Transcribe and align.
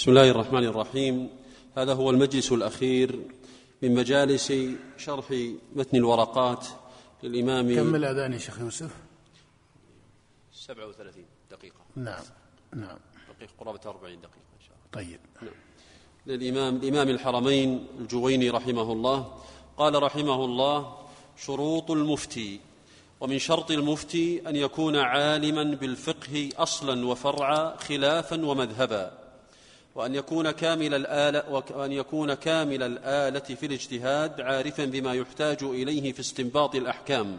بسم 0.00 0.10
الله 0.10 0.30
الرحمن 0.30 0.64
الرحيم. 0.64 1.30
هذا 1.76 1.94
هو 1.94 2.10
المجلس 2.10 2.52
الأخير 2.52 3.20
من 3.82 3.94
مجالس 3.94 4.52
شرح 4.96 5.24
متن 5.76 5.96
الورقات 5.96 6.66
للإمام 7.22 7.74
كم 7.74 7.94
الأذان 7.94 8.32
يا 8.32 8.38
شيخ 8.38 8.60
يوسف؟ 8.60 8.90
37 10.52 11.24
دقيقة. 11.50 11.80
نعم 11.96 12.22
نعم. 12.72 12.98
دقيقة 13.36 13.52
قرابة 13.58 13.80
40 13.86 14.20
دقيقة 14.20 14.50
إن 14.56 14.64
شاء 14.66 14.76
الله. 14.76 15.04
طيب. 15.04 15.20
نعم. 15.42 15.54
للإمام 16.26 16.76
الإمام 16.76 17.08
الحرمين 17.08 17.86
الجويني 17.98 18.50
رحمه 18.50 18.92
الله 18.92 19.34
قال 19.76 20.02
رحمه 20.02 20.44
الله 20.44 20.96
شروط 21.36 21.90
المفتي 21.90 22.60
ومن 23.20 23.38
شرط 23.38 23.70
المفتي 23.70 24.48
أن 24.48 24.56
يكون 24.56 24.96
عالما 24.96 25.64
بالفقه 25.64 26.48
أصلا 26.56 27.06
وفرعا 27.06 27.76
خلافا 27.76 28.46
ومذهبا. 28.46 29.19
وأن 30.00 30.14
يكون 30.14 30.50
كامل 30.50 30.94
الآلة 30.94 31.62
وأن 31.74 31.92
يكون 31.92 32.34
كامل 32.34 32.82
الآلة 32.82 33.40
في 33.40 33.66
الاجتهاد 33.66 34.40
عارفا 34.40 34.84
بما 34.84 35.14
يحتاج 35.14 35.62
إليه 35.62 36.12
في 36.12 36.20
استنباط 36.20 36.74
الأحكام 36.74 37.38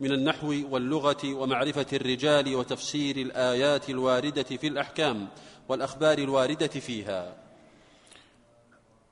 من 0.00 0.12
النحو 0.12 0.54
واللغة 0.70 1.34
ومعرفة 1.34 1.86
الرجال 1.92 2.54
وتفسير 2.54 3.16
الآيات 3.16 3.90
الواردة 3.90 4.42
في 4.42 4.66
الأحكام 4.66 5.28
والأخبار 5.68 6.18
الواردة 6.18 6.66
فيها. 6.66 7.34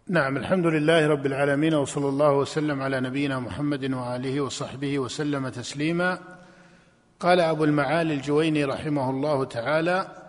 نعم 0.08 0.36
الحمد 0.36 0.66
لله 0.66 1.06
رب 1.06 1.26
العالمين 1.26 1.74
وصلى 1.74 2.08
الله 2.08 2.32
وسلم 2.32 2.82
على 2.82 3.00
نبينا 3.00 3.38
محمد 3.38 3.92
وآله 3.92 4.40
وصحبه 4.40 4.98
وسلم 4.98 5.48
تسليما. 5.48 6.18
قال 7.20 7.40
أبو 7.40 7.64
المعالي 7.64 8.14
الجويني 8.14 8.64
رحمه 8.64 9.10
الله 9.10 9.44
تعالى 9.44 10.19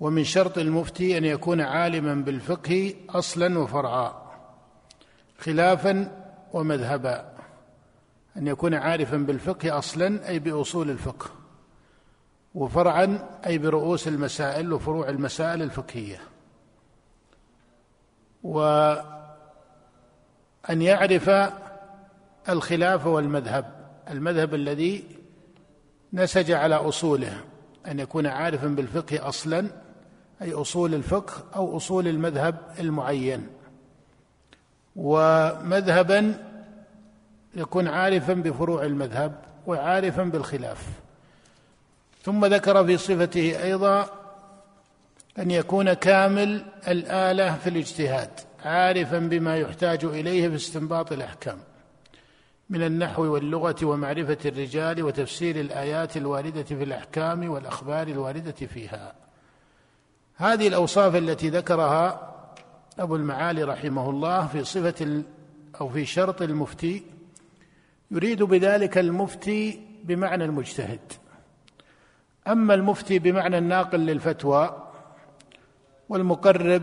ومن 0.00 0.24
شرط 0.24 0.58
المفتي 0.58 1.18
أن 1.18 1.24
يكون 1.24 1.60
عالما 1.60 2.14
بالفقه 2.14 2.94
أصلا 3.08 3.58
وفرعا 3.58 4.30
خلافا 5.38 6.22
ومذهبا 6.52 7.32
أن 8.36 8.46
يكون 8.46 8.74
عارفا 8.74 9.16
بالفقه 9.16 9.78
أصلا 9.78 10.28
أي 10.28 10.38
بأصول 10.38 10.90
الفقه 10.90 11.30
وفرعا 12.54 13.28
أي 13.46 13.58
برؤوس 13.58 14.08
المسائل 14.08 14.72
وفروع 14.72 15.08
المسائل 15.08 15.62
الفقهية. 15.62 16.20
وأن 18.42 19.02
يعرف 20.70 21.30
الخلاف 22.48 23.06
والمذهب 23.06 23.90
المذهب 24.10 24.54
الذي 24.54 25.04
نسج 26.12 26.50
على 26.50 26.74
أصوله 26.74 27.44
أن 27.86 28.00
يكون 28.00 28.26
عارفا 28.26 28.66
بالفقه 28.66 29.28
أصلا 29.28 29.70
أي 30.42 30.52
أصول 30.52 30.94
الفقه 30.94 31.44
أو 31.56 31.76
أصول 31.76 32.08
المذهب 32.08 32.56
المعين. 32.80 33.46
ومذهبا 34.96 36.34
يكون 37.54 37.88
عارفا 37.88 38.32
بفروع 38.32 38.84
المذهب 38.84 39.44
وعارفا 39.66 40.22
بالخلاف. 40.22 40.86
ثم 42.22 42.46
ذكر 42.46 42.86
في 42.86 42.96
صفته 42.96 43.62
أيضا 43.62 44.08
أن 45.38 45.50
يكون 45.50 45.92
كامل 45.92 46.64
الآلة 46.88 47.56
في 47.56 47.70
الاجتهاد 47.70 48.30
عارفا 48.64 49.18
بما 49.18 49.56
يحتاج 49.56 50.04
إليه 50.04 50.48
في 50.48 50.54
استنباط 50.54 51.12
الأحكام 51.12 51.58
من 52.70 52.82
النحو 52.82 53.22
واللغة 53.22 53.76
ومعرفة 53.82 54.38
الرجال 54.44 55.02
وتفسير 55.02 55.60
الآيات 55.60 56.16
الواردة 56.16 56.62
في 56.62 56.82
الأحكام 56.82 57.50
والأخبار 57.50 58.08
الواردة 58.08 58.52
فيها. 58.52 59.12
هذه 60.40 60.68
الأوصاف 60.68 61.16
التي 61.16 61.48
ذكرها 61.48 62.32
أبو 62.98 63.16
المعالي 63.16 63.62
رحمه 63.62 64.10
الله 64.10 64.46
في 64.46 64.64
صفة 64.64 65.22
أو 65.80 65.88
في 65.88 66.04
شرط 66.04 66.42
المفتي 66.42 67.02
يريد 68.10 68.42
بذلك 68.42 68.98
المفتي 68.98 69.80
بمعنى 70.04 70.44
المجتهد 70.44 71.00
أما 72.48 72.74
المفتي 72.74 73.18
بمعنى 73.18 73.58
الناقل 73.58 73.98
للفتوى 73.98 74.90
والمقرب 76.08 76.82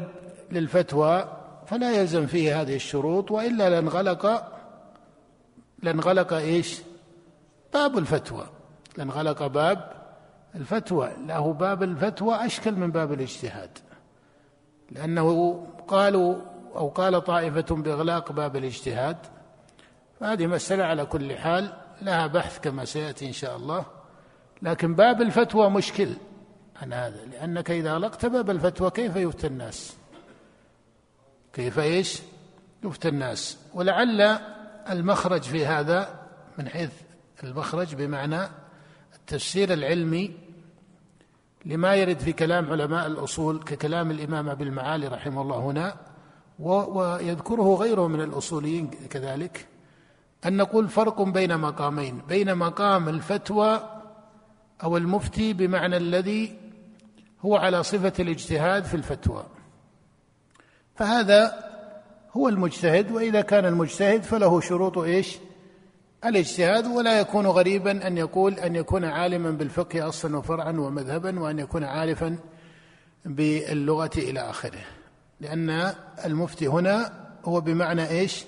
للفتوى 0.52 1.38
فلا 1.68 1.92
يلزم 1.92 2.26
فيه 2.26 2.62
هذه 2.62 2.76
الشروط 2.76 3.32
وإلا 3.32 3.70
لانغلق 3.70 4.54
لانغلق 5.84 6.34
إيش؟ 6.34 6.82
باب 7.74 7.98
الفتوى 7.98 8.46
لانغلق 8.98 9.48
باب 9.48 9.97
الفتوى 10.58 11.12
له 11.26 11.54
باب 11.54 11.84
الفتوى 11.84 12.46
أشكل 12.46 12.72
من 12.72 12.92
باب 12.92 13.14
الاجتهاد. 13.14 13.70
لأنه 14.92 15.68
قالوا 15.88 16.36
أو 16.76 16.88
قال 16.88 17.24
طائفة 17.24 17.76
بإغلاق 17.76 18.32
باب 18.32 18.56
الاجتهاد 18.56 19.18
فهذه 20.20 20.48
مسألة 20.48 20.84
على 20.84 21.06
كل 21.06 21.38
حال 21.38 21.74
لها 22.02 22.28
بحث 22.28 22.60
كما 22.60 22.86
سيأتي 22.86 23.28
إن 23.28 23.34
شاء 23.34 23.58
الله. 23.58 23.86
لكن 24.62 24.96
باب 24.96 25.22
الفتوى 25.22 25.70
مشكل 25.70 26.10
عن 26.82 26.94
هذا 26.94 27.26
لأنك 27.26 27.72
إذا 27.72 27.92
أغلقت 27.92 28.26
باب 28.26 28.50
الفتوى 28.50 28.92
كيف 28.92 29.16
يفتى 29.16 29.48
الناس؟ 29.48 29.96
كيف 31.54 31.80
إيش؟ 31.80 32.22
يفتى 32.84 33.08
الناس. 33.08 33.58
ولعل 33.74 34.22
المخرج 34.90 35.42
في 35.42 35.66
هذا 35.66 36.20
من 36.58 36.70
حيث 36.70 36.92
المخرج 37.44 37.96
بمعنى 37.96 38.50
التفسير 39.16 39.74
العلمي 39.74 40.47
لما 41.68 41.96
يرد 41.96 42.20
في 42.20 42.34
كلام 42.34 42.72
علماء 42.72 43.08
الأصول 43.08 43.60
ككلام 43.60 44.12
الإمام 44.12 44.50
أبي 44.50 44.64
المعالي 44.64 45.08
رحمه 45.08 45.42
الله 45.42 45.58
هنا 45.58 45.96
ويذكره 46.60 47.76
غيره 47.76 48.08
من 48.08 48.22
الأصوليين 48.22 48.88
كذلك 49.10 49.68
أن 50.46 50.58
نقول 50.58 50.88
فرق 50.88 51.22
بين 51.22 51.58
مقامين 51.58 52.22
بين 52.30 52.56
مقام 52.56 53.10
الفتوى 53.10 54.00
أو 54.84 54.98
المفتي 54.98 55.54
بمعنى 55.54 55.98
الذي 55.98 56.60
هو 57.46 57.56
على 57.56 57.84
صفة 57.84 58.14
الاجتهاد 58.20 58.84
في 58.84 58.94
الفتوى. 58.94 59.44
فهذا 60.96 61.54
هو 62.38 62.50
المجتهد 62.50 63.12
وإذا 63.12 63.42
كان 63.42 63.66
المجتهد 63.66 64.24
فله 64.24 64.62
شروط 64.62 64.98
إيش؟ 64.98 65.38
الاجتهاد 66.26 66.88
ولا 66.88 67.20
يكون 67.20 67.48
غريبا 67.48 68.08
أن 68.08 68.18
يقول 68.18 68.54
أن 68.54 68.76
يكون 68.76 69.06
عالما 69.06 69.52
بالفقه 69.52 70.08
أصلا 70.08 70.38
وفرعا 70.38 70.72
ومذهبا 70.72 71.40
وأن 71.40 71.60
يكون 71.60 71.84
عارفا 71.84 72.38
باللغة 73.26 74.12
إلى 74.18 74.40
آخره. 74.40 74.82
لأن 75.42 75.94
المفتي 76.26 76.68
هنا 76.68 77.14
هو 77.46 77.62
بمعنى 77.62 78.10
إيش؟ 78.10 78.46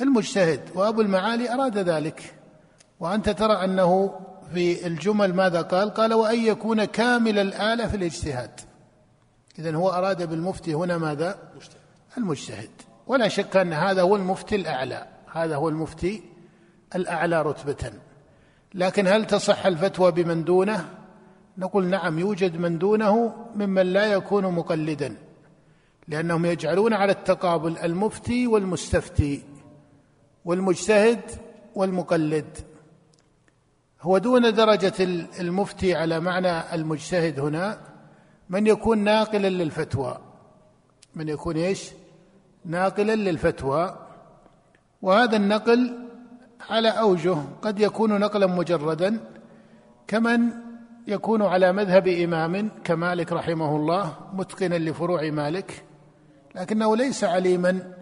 المجتهد. 0.00 0.60
وأبو 0.74 1.00
المعالي 1.00 1.54
أراد 1.54 1.78
ذلك. 1.78 2.34
وأنت 3.00 3.28
ترى 3.30 3.64
أنه 3.64 4.20
في 4.54 4.86
الجمل 4.86 5.34
ماذا 5.34 5.62
قال؟ 5.62 5.90
قال 5.90 6.14
وأن 6.14 6.38
يكون 6.38 6.84
كامل 6.84 7.38
الآلة 7.38 7.86
في 7.86 7.96
الاجتهاد. 7.96 8.60
اذا 9.58 9.76
هو 9.76 9.90
أراد 9.90 10.28
بالمفتي 10.30 10.74
هنا 10.74 10.98
ماذا؟ 10.98 11.38
المجتهد. 12.18 12.70
ولا 13.06 13.28
شك 13.28 13.56
أن 13.56 13.72
هذا 13.72 14.02
هو 14.02 14.16
المفتي 14.16 14.56
الأعلى. 14.56 15.06
هذا 15.32 15.56
هو 15.56 15.68
المفتي 15.68 16.22
الأعلى 16.96 17.42
رتبة. 17.42 17.92
لكن 18.74 19.06
هل 19.06 19.26
تصح 19.26 19.66
الفتوى 19.66 20.12
بمن 20.12 20.44
دونه؟ 20.44 20.88
نقول 21.58 21.86
نعم 21.86 22.18
يوجد 22.18 22.56
من 22.56 22.78
دونه 22.78 23.34
ممن 23.54 23.92
لا 23.92 24.04
يكون 24.04 24.44
مقلدا 24.54 25.16
لأنهم 26.08 26.44
يجعلون 26.44 26.92
على 26.92 27.12
التقابل 27.12 27.78
المفتي 27.78 28.46
والمستفتي 28.46 29.42
والمجتهد 30.44 31.20
والمقلد. 31.74 32.58
هو 34.02 34.18
دون 34.18 34.54
درجة 34.54 34.92
المفتي 35.40 35.94
على 35.94 36.20
معنى 36.20 36.74
المجتهد 36.74 37.40
هنا 37.40 37.78
من 38.48 38.66
يكون 38.66 38.98
ناقلا 38.98 39.48
للفتوى. 39.48 40.18
من 41.14 41.28
يكون 41.28 41.56
إيش؟ 41.56 41.90
ناقلا 42.64 43.16
للفتوى. 43.16 43.98
وهذا 45.02 45.36
النقل 45.36 46.05
على 46.70 46.88
أوجه 46.88 47.36
قد 47.62 47.80
يكون 47.80 48.20
نقلا 48.20 48.46
مجردا 48.46 49.20
كمن 50.06 50.50
يكون 51.06 51.42
على 51.42 51.72
مذهب 51.72 52.08
إمام 52.08 52.70
كمالك 52.84 53.32
رحمه 53.32 53.76
الله 53.76 54.14
متقنا 54.32 54.74
لفروع 54.74 55.30
مالك 55.30 55.84
لكنه 56.54 56.96
ليس 56.96 57.24
عليما 57.24 57.92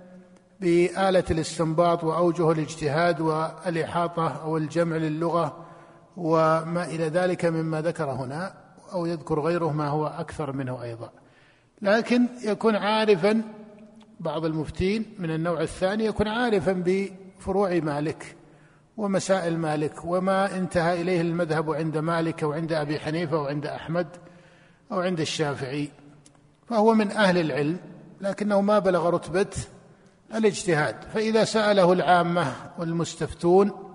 بآلة 0.61 1.25
الاستنباط 1.31 2.05
وأوجه 2.05 2.53
الاجتهاد 2.53 3.21
والإحاطة 3.21 4.43
أو 4.43 4.57
الجمع 4.57 4.97
للغة 4.97 5.65
وما 6.17 6.85
إلى 6.85 7.09
ذلك 7.09 7.45
مما 7.45 7.83
ذكر 7.83 8.11
هنا 8.11 8.55
أو 8.93 9.07
يذكر 9.07 9.41
غيره 9.41 9.73
ما 9.73 9.89
هو 9.89 10.07
أكثر 10.07 10.53
منه 10.53 10.83
أيضا. 10.83 11.11
لكن 11.83 12.27
يكون 12.45 12.77
عارفا 12.77 13.43
بعض 14.21 14.45
المفتين 14.45 15.15
من 15.19 15.31
النوع 15.31 15.61
الثاني 15.61 16.05
يكون 16.05 16.29
عارفا 16.29 16.73
بفروع 16.87 17.79
مالك. 17.79 18.37
ومسائل 18.97 19.59
مالك 19.59 20.05
وما 20.05 20.57
انتهى 20.57 21.03
إليه 21.03 21.21
المذهب 21.21 21.71
عند 21.71 21.99
مالك 21.99 22.43
وعند 22.43 22.73
أبي 22.73 23.01
حنيفة 23.01 23.43
وعند 23.43 23.67
أحمد 23.67 24.07
أو 24.93 25.01
عند 25.01 25.21
الشافعي. 25.21 25.89
فهو 26.69 26.95
من 26.95 27.11
أهل 27.11 27.39
العلم 27.39 27.77
لكنه 28.21 28.61
ما 28.61 28.79
بلغ 28.79 29.11
رتبة 29.11 29.51
الاجتهاد. 30.35 30.97
فإذا 31.15 31.45
سأله 31.45 31.93
العامة 31.93 32.53
والمستفتون 32.79 33.95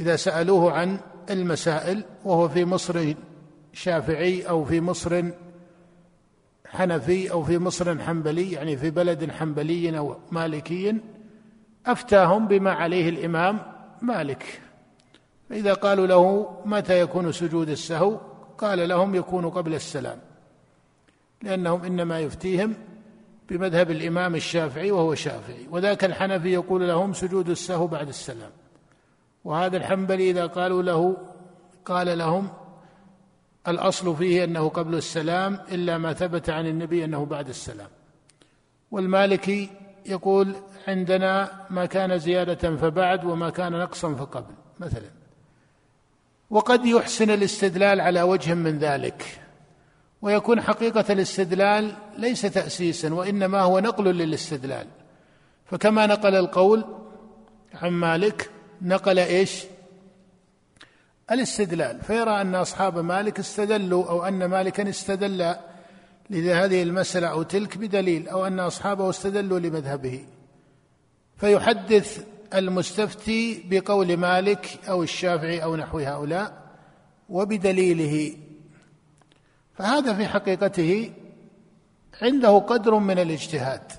إذا 0.00 0.16
سألوه 0.16 0.72
عن 0.72 0.98
المسائل 1.30 2.04
وهو 2.24 2.48
في 2.48 2.64
مصر 2.64 3.14
شافعي 3.72 4.42
أو 4.42 4.64
في 4.64 4.80
مصر 4.80 5.24
حنفي 6.66 7.30
أو 7.30 7.44
في 7.44 7.58
مصر 7.58 7.98
حنبلي 7.98 8.52
يعني 8.52 8.76
في 8.76 8.90
بلد 8.90 9.30
حنبلي 9.30 9.98
أو 9.98 10.16
مالكي 10.30 10.96
أفتاهم 11.86 12.48
بما 12.48 12.72
عليه 12.72 13.08
الإمام 13.08 13.58
مالك. 14.02 14.60
فإذا 15.50 15.74
قالوا 15.74 16.06
له 16.06 16.56
متى 16.64 17.00
يكون 17.00 17.32
سجود 17.32 17.68
السهو؟ 17.68 18.16
قال 18.58 18.88
لهم 18.88 19.14
يكون 19.14 19.50
قبل 19.50 19.74
السلام 19.74 20.18
لأنهم 21.42 21.84
إنما 21.84 22.20
يفتيهم 22.20 22.74
بمذهب 23.48 23.90
الإمام 23.90 24.34
الشافعي 24.34 24.90
وهو 24.90 25.14
شافعي. 25.14 25.66
وذاك 25.70 26.04
الحنفي 26.04 26.52
يقول 26.52 26.88
لهم 26.88 27.12
سجود 27.12 27.48
السهو 27.48 27.86
بعد 27.86 28.08
السلام. 28.08 28.50
وهذا 29.44 29.76
الحنبلي 29.76 30.30
إذا 30.30 30.46
قالوا 30.46 30.82
له 30.82 31.16
قال 31.84 32.18
لهم 32.18 32.48
الأصل 33.68 34.16
فيه 34.16 34.44
أنه 34.44 34.68
قبل 34.68 34.94
السلام 34.94 35.58
إلا 35.72 35.98
ما 35.98 36.12
ثبت 36.12 36.50
عن 36.50 36.66
النبي 36.66 37.04
أنه 37.04 37.24
بعد 37.24 37.48
السلام. 37.48 37.88
والمالكي 38.90 39.70
يقول 40.06 40.54
عندنا 40.88 41.50
ما 41.70 41.86
كان 41.86 42.18
زيادة 42.18 42.76
فبعد 42.76 43.24
وما 43.24 43.50
كان 43.50 43.72
نقصا 43.72 44.14
فقبل 44.14 44.54
مثلا. 44.80 45.10
وقد 46.50 46.86
يحسن 46.86 47.30
الاستدلال 47.30 48.00
على 48.00 48.22
وجه 48.22 48.54
من 48.54 48.78
ذلك 48.78 49.40
ويكون 50.22 50.60
حقيقة 50.60 51.12
الاستدلال 51.12 51.92
ليس 52.18 52.42
تأسيسا 52.42 53.14
وإنما 53.14 53.60
هو 53.60 53.80
نقل 53.80 54.04
للاستدلال. 54.04 54.86
فكما 55.66 56.06
نقل 56.06 56.34
القول 56.34 56.84
عن 57.74 57.90
مالك 57.90 58.50
نقل 58.82 59.18
إيش؟ 59.18 59.64
الاستدلال. 61.30 62.00
فيرى 62.00 62.40
أن 62.40 62.54
أصحاب 62.54 62.98
مالك 62.98 63.38
استدلوا 63.38 64.10
أو 64.10 64.24
أن 64.24 64.44
مالكا 64.44 64.88
استدل 64.88 65.54
لهذه 66.30 66.82
المسألة 66.82 67.26
أو 67.26 67.42
تلك 67.42 67.78
بدليل 67.78 68.28
أو 68.28 68.46
أن 68.46 68.60
أصحابه 68.60 69.10
استدلوا 69.10 69.58
لمذهبه. 69.58 70.24
فيحدث 71.36 72.24
المستفتي 72.54 73.64
بقول 73.70 74.16
مالك 74.16 74.78
أو 74.88 75.02
الشافعي 75.02 75.62
أو 75.62 75.76
نحو 75.76 75.98
هؤلاء 75.98 76.52
وبدليله. 77.28 78.36
فهذا 79.74 80.14
في 80.14 80.26
حقيقته 80.26 81.12
عنده 82.22 82.58
قدر 82.58 82.94
من 82.94 83.18
الاجتهاد. 83.18 83.92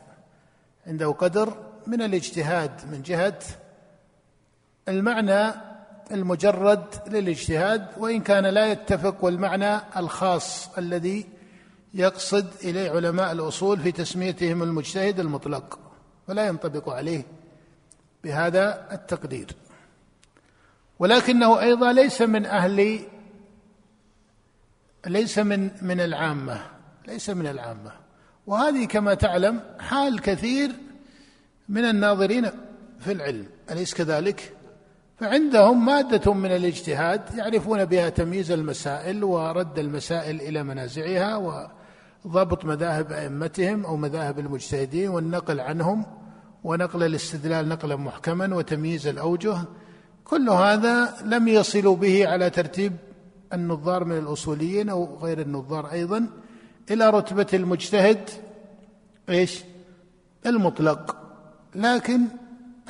عنده 0.87 1.11
قدر 1.11 1.57
من 1.87 2.01
الاجتهاد 2.01 2.71
من 2.91 3.01
جهة 3.01 3.39
المعنى 4.87 5.53
المجرد 6.11 6.85
للاجتهاد 7.07 7.87
وإن 7.97 8.21
كان 8.21 8.45
لا 8.45 8.71
يتفق 8.71 9.23
والمعنى 9.23 9.77
الخاص 9.97 10.77
الذي 10.77 11.25
يقصد 11.93 12.47
إليه 12.63 12.91
علماء 12.91 13.31
الأصول 13.31 13.79
في 13.79 13.91
تسميتهم 13.91 14.63
المجتهد 14.63 15.19
المطلق 15.19 15.79
فلا 16.27 16.47
ينطبق 16.47 16.89
عليه 16.89 17.23
بهذا 18.23 18.87
التقدير. 18.91 19.47
ولكنه 20.99 21.59
أيضا 21.59 21.93
ليس 21.93 22.21
من 22.21 22.45
أهل 22.45 22.99
ليس 25.07 25.39
من 25.39 25.69
من 25.81 25.99
العامة 25.99 26.61
ليس 27.07 27.29
من 27.29 27.47
العامة. 27.47 27.91
وهذه 28.47 28.85
كما 28.85 29.13
تعلم 29.13 29.61
حال 29.79 30.21
كثير 30.21 30.71
من 31.69 31.85
الناظرين 31.85 32.51
في 32.99 33.11
العلم 33.11 33.45
أليس 33.71 33.93
كذلك؟ 33.93 34.53
فعندهم 35.19 35.85
مادة 35.85 36.33
من 36.33 36.51
الاجتهاد 36.51 37.35
يعرفون 37.35 37.85
بها 37.85 38.09
تمييز 38.09 38.51
المسائل 38.51 39.23
ورد 39.23 39.79
المسائل 39.79 40.41
إلى 40.41 40.63
منازعها 40.63 41.35
وضبط 42.25 42.65
مذاهب 42.65 43.11
أئمتهم 43.11 43.85
أو 43.85 43.97
مذاهب 43.97 44.39
المجتهدين 44.39 45.09
والنقل 45.09 45.59
عنهم 45.59 46.05
ونقل 46.63 47.03
الاستدلال 47.03 47.69
نقلا 47.69 47.95
محكما 47.95 48.55
وتمييز 48.55 49.07
الأوجه. 49.07 49.57
كل 50.25 50.49
هذا 50.49 51.13
لم 51.25 51.47
يصلوا 51.47 51.95
به 51.95 52.27
على 52.27 52.49
ترتيب 52.49 52.93
النظار 53.53 54.03
من 54.03 54.17
الأصوليين 54.17 54.89
أو 54.89 55.17
غير 55.21 55.41
النظار 55.41 55.91
أيضا 55.91 56.27
إلى 56.91 57.09
رتبة 57.09 57.47
المجتهد 57.53 58.29
إيش؟ 59.29 59.63
المطلق. 60.45 61.15
لكن 61.75 62.21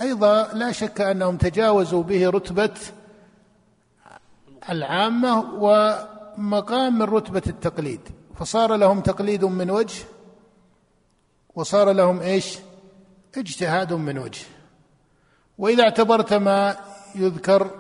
أيضا 0.02 0.54
لا 0.54 0.72
شك 0.72 1.02
أنهم 1.02 1.38
تجاوزوا 1.38 2.04
به 2.04 2.30
رتبة 2.30 2.74
العامة 4.70 5.54
ومقام 5.54 6.98
من 6.98 7.02
رتبة 7.02 7.42
التقليد. 7.48 8.02
فصار 8.42 8.76
لهم 8.76 9.02
تقليد 9.02 9.46
من 9.46 9.72
وجه 9.72 10.04
وصار 11.56 11.92
لهم 11.92 12.20
إيش؟ 12.20 12.60
اجتهاد 13.38 13.94
من 13.94 14.18
وجه. 14.18 14.46
وإذا 15.58 15.84
اعتبرت 15.84 16.34
ما 16.34 16.76
يذكر 17.16 17.72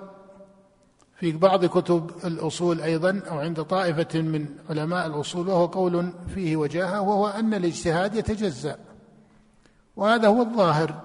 في 1.19 1.31
بعض 1.31 1.65
كتب 1.65 2.11
الأصول 2.25 2.81
أيضا 2.81 3.21
أو 3.29 3.39
عند 3.39 3.63
طائفة 3.63 4.21
من 4.21 4.45
علماء 4.69 5.07
الأصول 5.07 5.47
وهو 5.47 5.65
قول 5.65 6.13
فيه 6.33 6.55
وجاهة 6.55 7.01
وهو 7.01 7.27
أن 7.27 7.53
الاجتهاد 7.53 8.15
يتجزأ. 8.15 8.77
وهذا 9.95 10.27
هو 10.27 10.41
الظاهر 10.41 11.01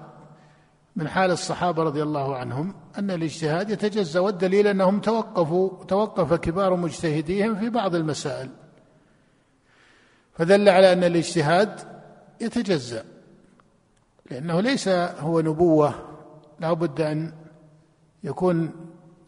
من 0.95 1.07
حال 1.07 1.31
الصحابة 1.31 1.83
رضي 1.83 2.03
الله 2.03 2.35
عنهم 2.35 2.73
أن 2.97 3.11
الاجتهاد 3.11 3.69
يتجزأ 3.69 4.19
والدليل 4.19 4.67
أنهم 4.67 4.99
توقفوا 4.99 5.83
توقف 5.83 6.33
كبار 6.33 6.75
مجتهديهم 6.75 7.59
في 7.59 7.69
بعض 7.69 7.95
المسائل. 7.95 8.49
فدل 10.37 10.69
على 10.69 10.93
أن 10.93 11.03
الاجتهاد 11.03 11.79
يتجزأ 12.41 13.03
لأنه 14.31 14.61
ليس 14.61 14.87
هو 15.19 15.41
نبوة 15.41 15.93
لا 16.59 16.73
بد 16.73 17.01
أن 17.01 17.33
يكون 18.23 18.71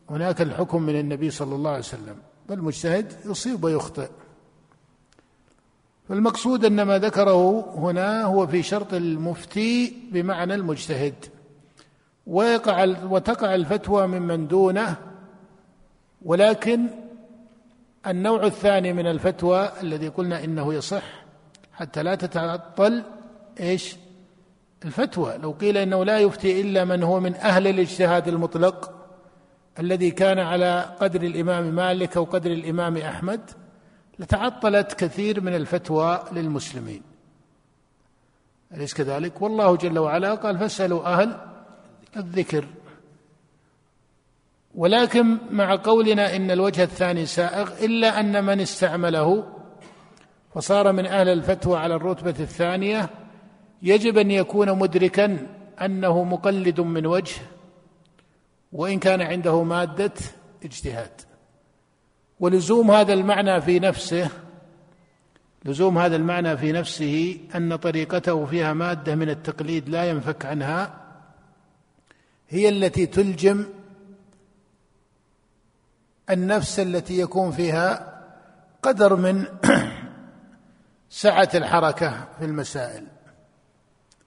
هناك 0.09 0.41
الحكم 0.41 0.81
من 0.83 0.99
النبي 0.99 1.31
صلى 1.31 1.55
الله 1.55 1.69
عليه 1.69 1.79
وسلم 1.79 2.15
بل 2.49 2.61
مجتهد 2.61 3.13
يصيب 3.25 3.63
ويخطئ. 3.63 4.09
فالمقصود 6.09 6.65
أن 6.65 6.81
ما 6.81 6.99
ذكره 6.99 7.73
هنا 7.77 8.23
هو 8.23 8.47
في 8.47 8.63
شرط 8.63 8.93
المفتي 8.93 9.93
بمعنى 10.11 10.55
المجتهد. 10.55 11.25
ويقع 12.27 12.83
وتقع 13.03 13.55
الفتوى 13.55 14.07
ممن 14.07 14.47
دونه 14.47 14.95
ولكن 16.25 16.87
النوع 18.07 18.45
الثاني 18.45 18.93
من 18.93 19.07
الفتوى 19.07 19.71
الذي 19.83 20.07
قلنا 20.07 20.43
إنه 20.43 20.73
يصح 20.73 21.03
حتى 21.73 22.03
لا 22.03 22.15
تتعطل 22.15 23.03
إيش؟ 23.59 23.95
الفتوى. 24.85 25.37
لو 25.37 25.51
قيل 25.51 25.77
إنه 25.77 26.05
لا 26.05 26.19
يفتي 26.19 26.61
إلا 26.61 26.85
من 26.85 27.03
هو 27.03 27.19
من 27.19 27.35
أهل 27.35 27.67
الاجتهاد 27.67 28.27
المطلق 28.27 28.91
الذي 29.79 30.11
كان 30.11 30.39
على 30.39 30.95
قدر 30.99 31.21
الإمام 31.21 31.63
مالك 31.63 32.17
أو 32.17 32.23
قدر 32.23 32.51
الإمام 32.51 32.97
أحمد 32.97 33.41
لتعطلت 34.19 34.93
كثير 34.93 35.41
من 35.41 35.55
الفتوى 35.55 36.23
للمسلمين. 36.31 37.01
أليس 38.73 38.93
كذلك؟ 38.93 39.41
والله 39.41 39.75
جل 39.75 39.99
وعلا 39.99 40.35
قال 40.35 40.57
فاسألوا 40.57 41.05
أهل 41.05 41.37
الذكر. 42.17 42.65
ولكن 44.79 45.37
مع 45.51 45.75
قولنا 45.75 46.35
إن 46.35 46.51
الوجه 46.51 46.83
الثاني 46.83 47.25
سائغ 47.25 47.85
إلا 47.85 48.19
أن 48.19 48.43
من 48.43 48.59
استعمله 48.59 49.45
فصار 50.55 50.91
من 50.91 51.05
أهل 51.05 51.29
الفتوى 51.29 51.77
على 51.77 51.95
الرتبة 51.95 52.35
الثانية 52.39 53.09
يجب 53.81 54.17
أن 54.17 54.31
يكون 54.31 54.79
مدركا 54.79 55.47
أنه 55.81 56.23
مقلد 56.23 56.81
من 56.81 57.05
وجه 57.05 57.35
وإن 58.71 58.99
كان 58.99 59.21
عنده 59.21 59.63
مادة 59.63 60.13
اجتهاد. 60.63 61.21
ولزوم 62.39 62.91
هذا 62.91 63.13
المعنى 63.13 63.61
في 63.61 63.79
نفسه 63.79 64.29
لزوم 65.65 65.97
هذا 65.97 66.15
المعنى 66.15 66.57
في 66.57 66.71
نفسه 66.71 67.37
أن 67.55 67.75
طريقته 67.75 68.45
فيها 68.45 68.73
مادة 68.73 69.15
من 69.15 69.29
التقليد 69.29 69.89
لا 69.89 70.09
ينفك 70.09 70.45
عنها 70.45 70.93
هي 72.49 72.69
التي 72.69 73.05
تلجم 73.05 73.65
النفس 76.29 76.79
التي 76.79 77.19
يكون 77.19 77.51
فيها 77.51 78.19
قدر 78.81 79.15
من 79.15 79.45
سعة 81.09 81.49
الحركة 81.55 82.27
في 82.39 82.45
المسائل. 82.45 83.07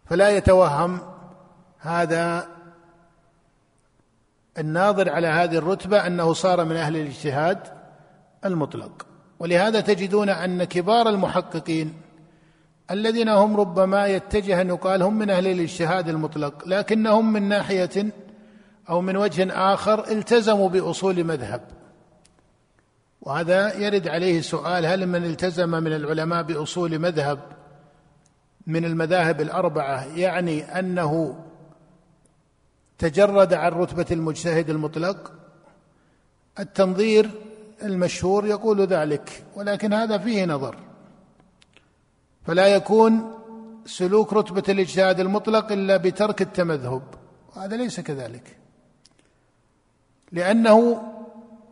فلا 0.05 0.31
يتوهم 0.31 1.01
هذا 1.79 2.49
الناظر 4.59 5.11
على 5.11 5.27
هذه 5.27 5.57
الرتبة 5.57 6.07
أنه 6.07 6.33
صار 6.33 6.65
من 6.65 6.77
أهل 6.77 6.97
الاجتهاد 6.97 7.59
المطلق. 8.45 9.07
ولهذا 9.39 9.81
تجدون 9.81 10.29
أن 10.29 10.65
كبار 10.65 11.09
المحققين 11.09 11.95
الذين 12.91 13.29
هم 13.29 13.57
ربما 13.57 14.07
يتجه 14.07 14.61
أن 14.61 14.69
يقال 14.69 15.03
هم 15.03 15.19
من 15.19 15.31
أهل 15.31 15.47
الاجتهاد 15.47 16.09
المطلق 16.09 16.69
لكنهم 16.69 17.33
من 17.33 17.49
ناحية 17.49 18.13
أو 18.91 19.01
من 19.01 19.17
وجه 19.17 19.53
آخر 19.75 20.09
التزموا 20.11 20.69
بأصول 20.69 21.25
مذهب. 21.25 21.82
وهذا 23.23 23.75
يرد 23.79 24.09
عليه 24.09 24.41
سؤال 24.41 24.87
هل 24.87 25.07
من 25.07 25.25
التزم 25.25 25.71
من 25.71 25.93
العلماء 25.93 26.43
بأصول 26.43 26.99
مذهب 26.99 27.39
من 28.67 28.85
المذاهب 28.85 29.41
الأربعة 29.41 30.17
يعني 30.17 30.79
أنه 30.79 31.39
تجرد 32.99 33.55
عن 33.55 33.73
رتبة 33.73 34.07
المجتهد 34.11 34.71
المطلق؟ 34.71 35.33
التنظير 36.59 37.31
المشهور 37.83 38.47
يقول 38.47 38.81
ذلك 38.81 39.45
ولكن 39.57 39.93
هذا 39.93 40.19
فيه 40.19 40.45
نظر. 40.45 40.77
فلا 42.47 42.67
يكون 42.67 43.33
سلوك 43.87 44.33
رتبة 44.33 44.63
الاجتهاد 44.69 45.21
المطلق 45.21 45.73
إلا 45.73 45.97
بترك 45.97 46.43
التمذهب 46.43 47.03
وهذا 47.57 47.77
ليس 47.77 48.01
كذلك. 48.01 48.57
لأنه 50.33 51.03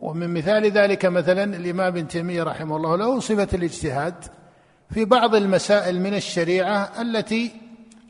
ومن 0.00 0.34
مثال 0.34 0.70
ذلك 0.70 1.06
مثلا 1.06 1.44
الإمام 1.56 1.86
ابن 1.86 2.08
تيمية 2.08 2.42
رحمه 2.42 2.76
الله 2.76 2.96
له 2.96 3.20
صفة 3.20 3.48
الاجتهاد 3.54 4.14
في 4.90 5.04
بعض 5.04 5.34
المسائل 5.34 6.00
من 6.00 6.14
الشريعة 6.14 6.92
التي 7.00 7.52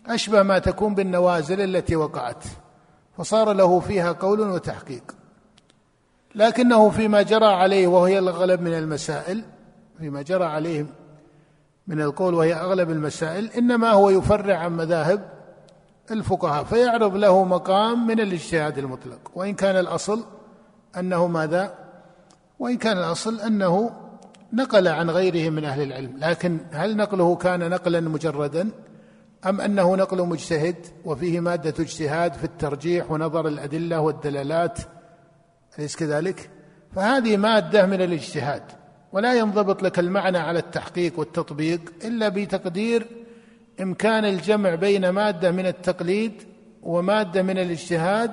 أشبه 0.06 0.42
ما 0.42 0.59
تكون 0.59 0.94
بالنوازل 0.94 1.61
التي 1.61 1.97
وقعت 1.97 2.44
فصار 3.18 3.52
له 3.52 3.80
فيها 3.80 4.12
قول 4.12 4.40
وتحقيق. 4.40 5.02
لكنه 6.35 6.90
فيما 6.90 7.23
جرى 7.23 7.47
عليه 7.47 7.87
وهي 7.87 8.18
الغلب 8.18 8.61
من 8.61 8.75
المسائل 8.75 9.44
فيما 9.99 10.23
جرى 10.23 10.44
عليه 10.44 10.87
من 11.87 12.00
القول 12.00 12.35
وهي 12.35 12.54
أغلب 12.54 12.90
المسائل 12.90 13.50
إنما 13.50 13.90
هو 13.90 14.11
يفرع 14.11 14.56
عن 14.56 14.76
مذاهب 14.76 15.30
الفقهاء 16.11 16.64
فيعرض 16.64 17.16
له 17.16 17.44
مقام 17.44 18.06
من 18.06 18.20
الاجتهاد 18.20 18.78
المطلق 18.78 19.30
وإن 19.35 19.54
كان 19.54 19.76
الأصل 19.76 20.25
أنه 20.99 21.26
ماذا؟ 21.26 21.75
وإن 22.59 22.76
كان 22.76 22.99
الأصل 22.99 23.40
أنه 23.40 23.90
نقل 24.52 24.88
عن 24.88 25.11
غيره 25.11 25.50
من 25.50 25.64
أهل 25.64 25.82
العلم 25.82 26.14
لكن 26.18 26.59
هل 26.73 26.97
نقله 26.97 27.37
كان 27.37 27.70
نقلا 27.70 28.00
مجردا؟ 28.00 28.70
أم 29.47 29.61
أنه 29.61 29.97
نقل 29.97 30.26
مجتهد 30.26 30.76
وفيه 31.04 31.40
مادة 31.40 31.75
اجتهاد 31.85 32.35
في 32.35 32.44
الترجيح 32.44 33.11
ونظر 33.11 33.49
الأدلة 33.49 34.00
والدلالات 34.00 34.78
أليس 35.78 35.97
كذلك؟ 35.97 36.50
فهذه 36.97 37.37
مادة 37.37 37.87
من 37.87 38.02
الاجتهاد 38.02 38.62
ولا 39.12 39.35
ينضبط 39.35 39.82
لك 39.82 39.99
المعنى 39.99 40.38
على 40.38 40.59
التحقيق 40.59 41.18
والتطبيق 41.18 41.80
إلا 42.04 42.28
بتقدير 42.28 43.06
إمكان 43.80 44.25
الجمع 44.25 44.75
بين 44.75 45.09
مادة 45.09 45.50
من 45.50 45.66
التقليد 45.66 46.42
ومادة 46.82 47.42
من 47.42 47.59
الاجتهاد 47.59 48.32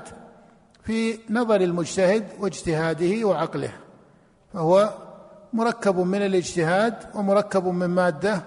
في 0.87 1.19
نظر 1.29 1.61
المجتهد 1.61 2.23
واجتهاده 2.39 3.27
وعقله 3.27 3.71
فهو 4.53 4.93
مركب 5.53 5.99
من 5.99 6.21
الاجتهاد 6.21 6.93
ومركب 7.15 7.67
من 7.67 7.85
مادة 7.85 8.41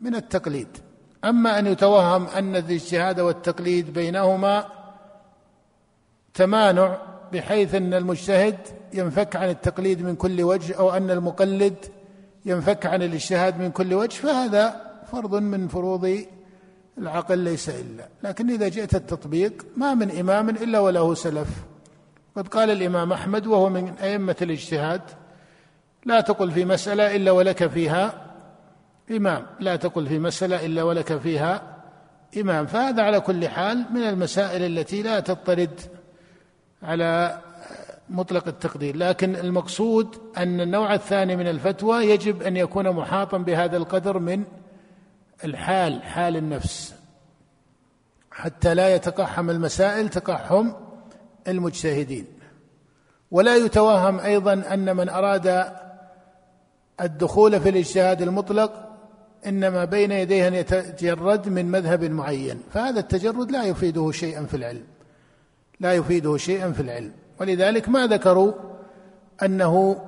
من 0.00 0.14
التقليد. 0.14 0.68
أما 1.24 1.58
أن 1.58 1.66
يتوهم 1.66 2.26
أن 2.26 2.56
الاجتهاد 2.56 3.20
والتقليد 3.20 3.92
بينهما 3.92 4.66
تمانع 6.34 6.98
بحيث 7.32 7.74
أن 7.74 7.94
المجتهد 7.94 8.58
ينفك 8.92 9.36
عن 9.36 9.48
التقليد 9.48 10.02
من 10.02 10.16
كل 10.16 10.42
وجه 10.42 10.78
أو 10.78 10.90
أن 10.90 11.10
المقلد 11.10 11.76
ينفك 12.44 12.86
عن 12.86 13.02
الاجتهاد 13.02 13.60
من 13.60 13.70
كل 13.70 13.94
وجه 13.94 14.14
فهذا 14.14 14.92
فرض 15.12 15.34
من 15.34 15.68
فروض 15.68 16.24
العقل 17.00 17.38
ليس 17.38 17.68
إلا. 17.68 18.08
لكن 18.22 18.50
إذا 18.50 18.68
جئت 18.68 18.94
التطبيق 18.94 19.66
ما 19.76 19.94
من 19.94 20.10
إمام 20.10 20.48
إلا 20.48 20.78
وله 20.80 21.14
سلف. 21.14 21.48
قد 22.36 22.48
قال 22.48 22.70
الإمام 22.70 23.12
أحمد 23.12 23.46
وهو 23.46 23.68
من 23.68 23.92
أئمة 24.02 24.36
الاجتهاد 24.42 25.00
لا 26.04 26.20
تقل 26.20 26.50
في 26.50 26.64
مسألة 26.64 27.16
إلا 27.16 27.30
ولك 27.30 27.66
فيها 27.66 28.26
إمام. 29.10 29.46
لا 29.60 29.76
تقل 29.76 30.06
في 30.06 30.18
مسألة 30.18 30.66
إلا 30.66 30.82
ولك 30.82 31.18
فيها 31.18 31.62
إمام. 32.40 32.66
فهذا 32.66 33.02
على 33.02 33.20
كل 33.20 33.48
حال 33.48 33.86
من 33.90 34.02
المسائل 34.02 34.78
التي 34.78 35.02
لا 35.02 35.20
تضطرد 35.20 35.80
على 36.82 37.38
مطلق 38.10 38.48
التقدير. 38.48 38.96
لكن 38.96 39.36
المقصود 39.36 40.16
أن 40.36 40.60
النوع 40.60 40.94
الثاني 40.94 41.36
من 41.36 41.46
الفتوى 41.46 42.04
يجب 42.04 42.42
أن 42.42 42.56
يكون 42.56 42.90
محاطا 42.90 43.38
بهذا 43.38 43.76
القدر 43.76 44.18
من 44.18 44.44
الحال 45.44 46.02
حال 46.02 46.36
النفس. 46.36 46.94
حتى 48.30 48.74
لا 48.74 48.94
يتقحم 48.94 49.50
المسائل 49.50 50.08
تقحم 50.08 50.72
المجتهدين. 51.48 52.26
ولا 53.30 53.56
يتوهم 53.56 54.18
أيضا 54.20 54.52
أن 54.52 54.96
من 54.96 55.08
أراد 55.08 55.66
الدخول 57.00 57.60
في 57.60 57.68
الاجتهاد 57.68 58.22
المطلق 58.22 58.72
إنما 59.46 59.84
بين 59.84 60.12
يديه 60.12 60.48
أن 60.48 60.54
يتجرد 60.54 61.48
من 61.48 61.66
مذهب 61.66 62.04
معين. 62.04 62.60
فهذا 62.72 63.00
التجرد 63.00 63.50
لا 63.50 63.64
يفيده 63.64 64.10
شيئا 64.10 64.44
في 64.44 64.56
العلم. 64.56 64.84
لا 65.80 65.94
يفيده 65.94 66.36
شيئا 66.36 66.72
في 66.72 66.82
العلم. 66.82 67.12
ولذلك 67.40 67.88
ما 67.88 68.06
ذكروا 68.06 68.52
أنه 69.42 70.02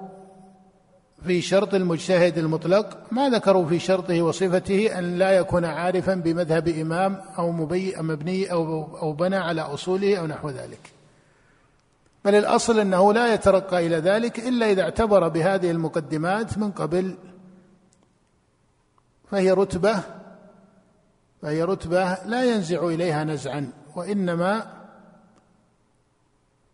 في 1.27 1.43
شرط 1.43 1.75
المجتهد 1.75 2.39
المطلق 2.39 2.99
ما 3.11 3.29
ذكروا 3.29 3.67
في 3.67 3.79
شرطه 3.79 4.23
وصفته 4.23 4.99
أن 4.99 5.19
لا 5.19 5.31
يكون 5.31 5.65
عارفا 5.65 6.15
بمذهب 6.15 6.69
إمام 6.69 7.21
أو 7.39 7.53
مبي 7.53 7.95
مبني 7.99 8.53
أو 8.53 8.97
أو 8.99 9.13
بنى 9.13 9.37
على 9.37 9.61
أصوله 9.61 10.17
أو 10.17 10.27
نحو 10.27 10.51
ذلك. 10.51 10.93
بل 12.25 12.35
الأصل 12.35 12.81
أنه 12.81 13.13
لا 13.13 13.35
يترقى 13.35 13.87
إلى 13.87 13.97
ذلك 13.97 14.39
إلا 14.39 14.71
إذا 14.71 14.83
اعتبر 14.83 15.29
بهذه 15.29 15.71
المقدمات 15.71 16.59
من 16.59 16.71
قبل. 16.71 17.15
فهي 19.31 19.51
رتبة 19.51 20.01
فهي 21.43 21.63
رتبة 21.63 22.19
لا 22.27 22.45
ينزع 22.45 22.87
إليها 22.87 23.25
نزعا 23.25 23.73
وإنما 23.97 24.73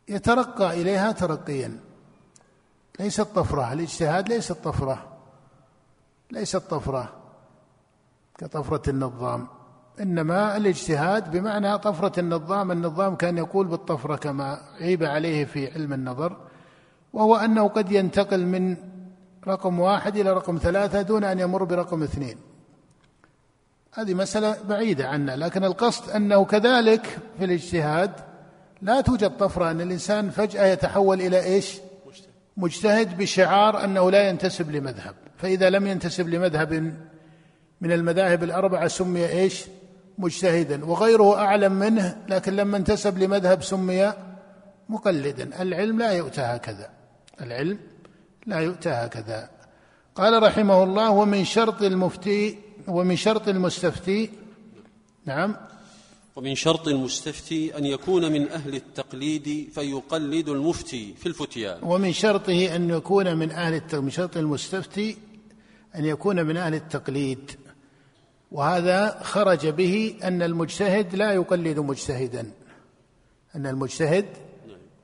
يترقى 0.09 0.83
إليها 0.83 1.12
ترقيا. 1.12 1.88
ليست 3.00 3.21
طفرة 3.21 3.73
الاجتهاد 3.73 4.28
ليست 4.28 4.52
طفرة. 4.52 5.07
ليست 6.31 6.57
طفرة 6.57 7.12
كطفرة 8.38 8.90
النظام 8.90 9.47
إنما 10.00 10.57
الاجتهاد 10.57 11.31
بمعنى 11.31 11.78
طفرة 11.78 12.21
النظام 12.21 12.73
النظام 12.73 13.17
كان 13.17 13.38
يقول 13.38 13.67
بالطفرة 13.67 14.17
كما 14.17 14.59
عيب 14.81 15.05
عليه 15.05 15.45
في 15.45 15.73
علم 15.73 15.93
النظر 15.93 16.37
وهو 17.12 17.37
أنه 17.37 17.69
قد 17.69 17.93
ينتقل 17.93 18.47
من 18.47 18.76
رقم 19.47 19.81
واحد 19.81 20.17
إلى 20.17 20.33
رقم 20.33 20.59
ثلاثة 20.59 21.02
دون 21.02 21.25
أن 21.25 21.38
يمر 21.38 21.64
برقم 21.64 22.02
اثنين. 22.02 22.37
هذه 23.93 24.14
مسألة 24.14 24.57
بعيدة 24.69 25.09
عنا 25.09 25.37
لكن 25.37 25.64
القصد 25.64 26.11
أنه 26.11 26.45
كذلك 26.45 27.19
في 27.38 27.45
الاجتهاد 27.45 28.12
لا 28.83 29.00
توجد 29.00 29.37
طفرة 29.37 29.71
أن 29.71 29.81
الإنسان 29.81 30.31
فجأة 30.31 30.67
يتحول 30.67 31.21
إلى 31.21 31.45
إيش؟ 31.45 31.81
مجتهد 32.59 33.19
بشعار 33.19 33.85
أنه 33.85 34.11
لا 34.11 34.29
ينتسب 34.29 34.71
لمذهب. 34.71 35.15
فإذا 35.37 35.71
لم 35.71 35.87
ينتسب 35.87 36.29
لمذهب 36.29 36.73
من 37.81 37.93
المذاهب 37.93 38.45
الأربعة 38.45 38.88
سمي 38.88 39.29
إيش؟ 39.29 39.65
مجتهدا. 40.19 40.85
وغيره 40.85 41.38
أعلم 41.38 41.73
منه 41.73 42.17
لكن 42.29 42.57
لما 42.57 42.77
انتسب 42.77 43.19
لمذهب 43.19 43.62
سمي 43.62 44.12
مقلدا. 44.88 45.62
العلم 45.62 45.99
لا 45.99 46.12
يؤتى 46.12 46.41
هكذا. 46.41 46.91
العلم 47.41 47.79
لا 48.47 48.59
يؤتى 48.59 48.88
هكذا. 48.88 49.50
قال 50.15 50.43
رحمه 50.43 50.83
الله 50.83 51.11
ومن 51.11 51.45
شرط 51.45 51.83
المفتي 51.83 52.59
ومن 52.88 53.17
شرط 53.17 53.49
المستفتي 53.49 54.31
نعم. 55.27 55.57
ومن 56.38 56.54
شرط 56.54 56.88
المستفتي 56.88 57.78
أن 57.78 57.85
يكون 57.85 58.33
من 58.33 58.49
أهل 58.49 58.75
التقليد 58.75 59.68
فيقلد 59.75 60.49
المفتي 60.49 61.14
في 61.18 61.26
الفتيان. 61.26 61.78
ومن 61.83 62.12
شرطه 62.12 62.76
أن 62.76 62.90
يكون 62.90 63.37
من 63.37 63.50
أهل 63.50 63.83
من 63.92 64.11
شرط 64.11 64.37
المستفتي 64.37 65.16
أن 65.95 66.04
يكون 66.04 66.47
من 66.47 66.57
أهل 66.57 66.75
التقليد. 66.75 67.50
وهذا 68.52 69.21
خرج 69.23 69.66
به 69.66 70.14
أن 70.23 70.42
المجتهد 70.42 71.14
لا 71.14 71.33
يقلد 71.33 71.78
مجتهدا. 71.78 72.50
أن 73.57 73.66
المجتهد 73.66 74.26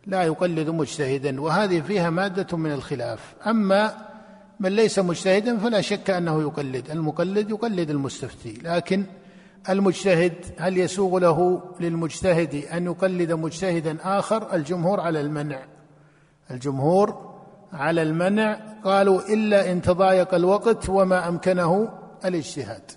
لا 0.06 0.22
يقلد 0.22 0.68
مجتهدا. 0.68 1.40
وهذه 1.40 1.80
فيها 1.80 2.10
مادة 2.10 2.56
من 2.56 2.72
الخلاف. 2.72 3.34
أما 3.46 4.08
من 4.60 4.72
ليس 4.72 4.98
مجتهدا 4.98 5.58
فلا 5.58 5.80
شك 5.80 6.10
أنه 6.10 6.42
يقلد. 6.42 6.90
المقلد 6.90 7.50
يقلد 7.50 7.90
المستفتي. 7.90 8.58
لكن 8.62 9.04
المجتهد 9.68 10.34
هل 10.58 10.78
يسوغ 10.78 11.18
له 11.18 11.62
للمجتهد 11.80 12.54
أن 12.54 12.84
يقلد 12.86 13.32
مجتهدا 13.32 13.96
آخر؟ 14.02 14.54
الجمهور 14.54 15.00
على 15.00 15.20
المنع. 15.20 15.64
الجمهور 16.50 17.34
على 17.72 18.02
المنع. 18.02 18.60
قالوا 18.84 19.20
إلا 19.34 19.72
إن 19.72 19.82
تضايق 19.82 20.34
الوقت 20.34 20.88
وما 20.88 21.28
أمكنه 21.28 21.88
الاجتهاد. 22.24 22.90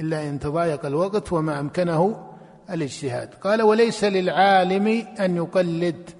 إلا 0.00 0.28
إن 0.28 0.38
تضايق 0.38 0.86
الوقت 0.86 1.32
وما 1.32 1.60
أمكنه 1.60 2.28
الاجتهاد. 2.70 3.34
قال 3.34 3.62
وليس 3.62 4.04
للعالم 4.04 4.86
أن 5.20 5.36
يقلد. 5.36 6.10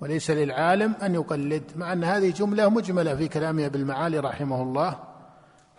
وليس 0.00 0.30
للعالم 0.30 0.94
أن 1.02 1.14
يقلد 1.14 1.62
مع 1.76 1.92
أن 1.92 2.04
هذه 2.04 2.30
جملة 2.30 2.68
مجملة 2.68 3.14
في 3.14 3.28
كلامه 3.28 3.68
بالمعالي 3.68 4.18
رحمه 4.18 4.62
الله. 4.62 4.98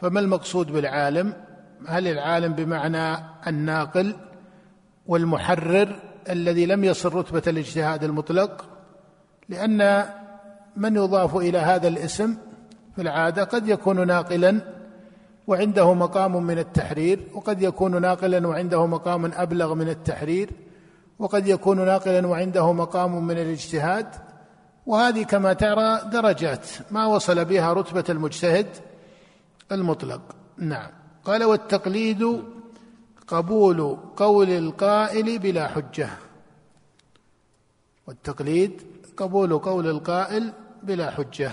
فما 0.01 0.19
المقصود 0.19 0.71
بالعالم؟ 0.71 1.33
هل 1.87 2.07
العالم 2.07 2.53
بمعنى 2.53 3.17
الناقل 3.47 4.15
والمحرر 5.07 5.99
الذي 6.29 6.65
لم 6.65 6.83
يصل 6.83 7.13
رتبة 7.13 7.43
الاجتهاد 7.47 8.03
المطلق؟ 8.03 8.65
لأن 9.49 10.05
من 10.77 10.95
يضاف 10.95 11.35
إلى 11.35 11.57
هذا 11.57 11.87
الاسم 11.87 12.35
في 12.95 13.01
العادة 13.01 13.43
قد 13.43 13.67
يكون 13.67 14.07
ناقلا 14.07 14.61
وعنده 15.47 15.93
مقام 15.93 16.43
من 16.43 16.59
التحرير 16.59 17.19
وقد 17.33 17.61
يكون 17.61 18.01
ناقلا 18.01 18.47
وعنده 18.47 18.85
مقام 18.85 19.25
أبلغ 19.25 19.73
من 19.73 19.89
التحرير 19.89 20.49
وقد 21.19 21.47
يكون 21.47 21.85
ناقلا 21.85 22.27
وعنده 22.27 22.73
مقام 22.73 23.27
من 23.27 23.37
الاجتهاد. 23.37 24.07
وهذه 24.85 25.23
كما 25.23 25.53
ترى 25.53 26.01
درجات 26.11 26.67
ما 26.91 27.05
وصل 27.05 27.45
بها 27.45 27.73
رتبة 27.73 28.03
المجتهد 28.09 28.67
المطلق. 29.71 30.21
نعم. 30.57 31.02
قال 31.25 31.43
والتقليد 31.43 32.43
قبول 33.27 33.97
قول 34.17 34.49
القائل 34.49 35.39
بلا 35.39 35.67
حجة. 35.67 36.09
والتقليد 38.07 38.81
قبول 39.17 39.57
قول 39.57 39.87
القائل 39.87 40.53
بلا 40.83 41.11
حجة. 41.11 41.51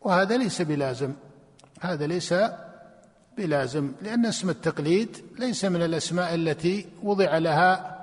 وهذا 0.00 0.36
ليس 0.36 0.62
بلازم 0.62 1.14
هذا 1.80 2.06
ليس 2.06 2.34
بلازم 3.36 3.92
لأن 4.02 4.26
اسم 4.26 4.50
التقليد 4.50 5.24
ليس 5.38 5.64
من 5.64 5.82
الأسماء 5.82 6.34
التي 6.34 6.86
وضع 7.02 7.38
لها 7.38 7.98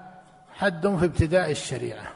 حد 0.50 0.88
في 0.88 1.06
ابتداء 1.06 1.52
الشريعة. 1.52 2.15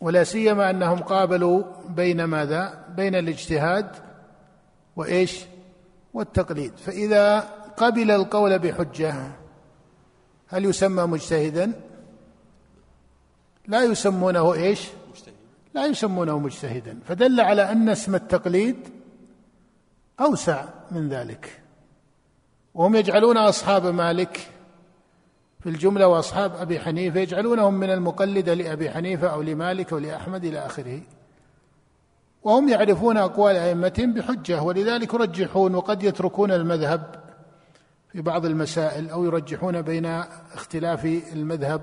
ولا 0.00 0.24
سيما 0.24 0.70
أنهم 0.70 0.98
قابلوا 0.98 1.62
بين 1.88 2.24
ماذا؟ 2.24 2.84
بين 2.96 3.14
الاجتهاد 3.14 3.90
وإيش؟ 4.96 5.44
والتقليد 6.14 6.76
فإذا 6.76 7.40
قبل 7.76 8.10
القول 8.10 8.58
بحجة 8.58 9.14
هل 10.48 10.64
يسمى 10.64 11.02
مجتهدا؟ 11.02 11.72
لا 13.66 13.82
يسمونه 13.82 14.54
إيش؟ 14.54 14.88
لا 15.74 15.86
يسمونه 15.86 16.38
مجتهدا 16.38 16.98
فدل 17.04 17.40
على 17.40 17.72
أن 17.72 17.88
اسم 17.88 18.14
التقليد 18.14 18.76
أوسع 20.20 20.64
من 20.90 21.08
ذلك 21.08 21.62
وهم 22.74 22.94
يجعلون 22.96 23.36
أصحاب 23.36 23.86
مالك 23.86 24.50
في 25.60 25.68
الجملة 25.68 26.06
وأصحاب 26.08 26.56
أبي 26.56 26.80
حنيفة 26.80 27.20
يجعلونهم 27.20 27.74
من 27.74 27.90
المقلده 27.90 28.54
لأبي 28.54 28.90
حنيفة 28.90 29.28
أو 29.28 29.42
لمالك 29.42 29.92
أو 29.92 29.98
لأحمد 29.98 30.44
إلى 30.44 30.58
آخره. 30.66 31.00
وهم 32.42 32.68
يعرفون 32.68 33.16
أقوال 33.16 33.56
أئمتهم 33.56 34.14
بحجة 34.14 34.62
ولذلك 34.62 35.14
يرجحون 35.14 35.74
وقد 35.74 36.02
يتركون 36.02 36.52
المذهب 36.52 37.24
في 38.12 38.22
بعض 38.22 38.46
المسائل 38.46 39.10
أو 39.10 39.24
يرجحون 39.24 39.82
بين 39.82 40.06
اختلاف 40.54 41.04
المذهب. 41.32 41.80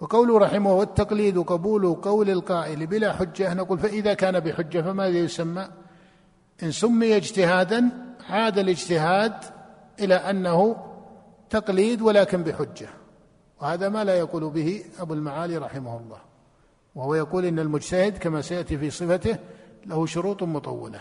وقوله 0.00 0.38
رحمه 0.38 0.72
والتقليد 0.72 1.38
قبول 1.38 1.94
قول 1.94 2.30
القائل 2.30 2.86
بلا 2.86 3.12
حجة 3.12 3.54
نقول 3.54 3.78
فإذا 3.78 4.14
كان 4.14 4.40
بحجة 4.40 4.80
فماذا 4.80 5.18
يسمى؟ 5.18 5.68
إن 6.62 6.72
سمي 6.72 7.16
اجتهادا 7.16 7.88
عاد 8.30 8.58
الاجتهاد 8.58 9.34
إلى 10.00 10.14
أنه 10.14 10.76
تقليد 11.52 12.02
ولكن 12.02 12.42
بحجة. 12.42 12.88
وهذا 13.60 13.88
ما 13.88 14.04
لا 14.04 14.18
يقول 14.18 14.50
به 14.50 14.84
أبو 14.98 15.14
المعالي 15.14 15.56
رحمه 15.56 15.96
الله. 15.96 16.20
وهو 16.94 17.14
يقول 17.14 17.44
إن 17.44 17.58
المجتهد 17.58 18.18
كما 18.18 18.40
سيأتي 18.40 18.78
في 18.78 18.90
صفته 18.90 19.38
له 19.86 20.06
شروط 20.06 20.42
مطولة. 20.42 21.00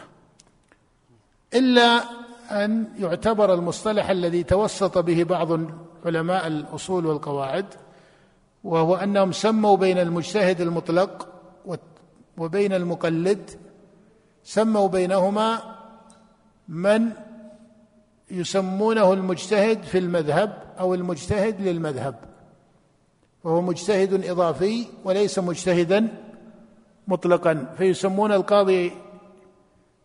إلا 1.53 2.03
أن 2.51 2.87
يعتبر 2.99 3.53
المصطلح 3.53 4.09
الذي 4.09 4.43
توسط 4.43 4.97
به 4.97 5.23
بعض 5.23 5.49
علماء 6.05 6.47
الأصول 6.47 7.05
والقواعد 7.05 7.65
وهو 8.63 8.95
أنهم 8.95 9.31
سموا 9.31 9.77
بين 9.77 9.97
المجتهد 9.97 10.61
المطلق 10.61 11.27
وبين 12.37 12.73
المقلد 12.73 13.49
سموا 14.43 14.87
بينهما 14.87 15.75
من 16.67 17.09
يسمونه 18.31 19.13
المجتهد 19.13 19.83
في 19.83 19.97
المذهب 19.97 20.63
أو 20.79 20.93
المجتهد 20.93 21.61
للمذهب. 21.61 22.15
وهو 23.43 23.61
مجتهد 23.61 24.25
إضافي 24.25 24.85
وليس 25.03 25.39
مجتهدا 25.39 26.07
مطلقا. 27.07 27.73
فيسمون 27.77 28.31
القاضي 28.31 28.91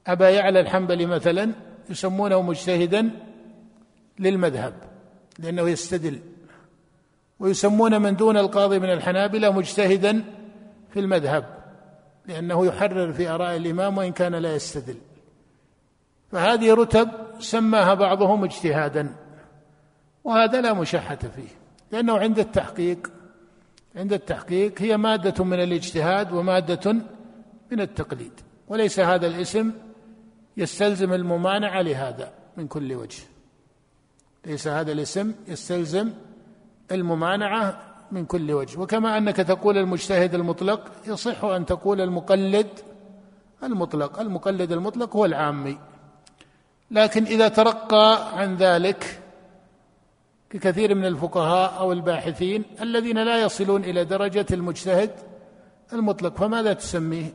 أبا 0.06 0.30
يعلى 0.30 0.60
الحنبلي 0.60 1.06
مثلا 1.06 1.52
يسمونه 1.90 2.42
مجتهدا 2.42 3.10
للمذهب 4.18 4.74
لأنه 5.38 5.68
يستدل. 5.68 6.20
ويسمون 7.40 8.02
من 8.02 8.16
دون 8.16 8.36
القاضي 8.36 8.78
من 8.78 8.92
الحنابلة 8.92 9.50
مجتهدا 9.52 10.24
في 10.90 11.00
المذهب 11.00 11.44
لأنه 12.26 12.66
يحرر 12.66 13.12
في 13.12 13.28
آراء 13.28 13.56
الإمام 13.56 13.98
وإن 13.98 14.12
كان 14.12 14.34
لا 14.34 14.54
يستدل. 14.54 14.96
فهذه 16.32 16.74
رتب 16.74 17.08
سماها 17.38 17.94
بعضهم 17.94 18.44
اجتهادا 18.44 19.16
وهذا 20.24 20.60
لا 20.60 20.72
مشحة 20.72 21.16
فيه 21.16 21.48
لأنه 21.92 22.18
عند 22.18 22.38
التحقيق 22.38 23.12
عند 23.96 24.12
التحقيق 24.12 24.82
هي 24.82 24.96
مادة 24.96 25.44
من 25.44 25.62
الاجتهاد 25.62 26.32
ومادة 26.32 26.92
من 27.72 27.80
التقليد 27.80 28.32
وليس 28.68 29.00
هذا 29.00 29.26
الاسم 29.26 29.72
يستلزم 30.56 31.12
الممانعة 31.12 31.82
لهذا 31.82 32.32
من 32.56 32.66
كل 32.66 32.94
وجه. 32.94 33.22
ليس 34.46 34.68
هذا 34.68 34.92
الاسم 34.92 35.32
يستلزم 35.48 36.12
الممانعة 36.92 37.82
من 38.12 38.24
كل 38.24 38.52
وجه. 38.52 38.80
وكما 38.80 39.18
أنك 39.18 39.36
تقول 39.36 39.78
المجتهد 39.78 40.34
المطلق 40.34 40.92
يصح 41.06 41.44
أن 41.44 41.66
تقول 41.66 42.00
المقلد 42.00 42.68
المطلق. 43.62 44.20
المقلد 44.20 44.72
المطلق 44.72 45.16
هو 45.16 45.24
العامي. 45.24 45.78
لكن 46.90 47.24
إذا 47.24 47.48
ترقى 47.48 48.38
عن 48.38 48.56
ذلك 48.56 49.22
ككثير 50.50 50.94
من 50.94 51.04
الفقهاء 51.04 51.78
أو 51.78 51.92
الباحثين 51.92 52.64
الذين 52.80 53.18
لا 53.18 53.42
يصلون 53.42 53.84
إلى 53.84 54.04
درجة 54.04 54.46
المجتهد 54.52 55.10
المطلق 55.92 56.36
فماذا 56.36 56.72
تسميه 56.72 57.34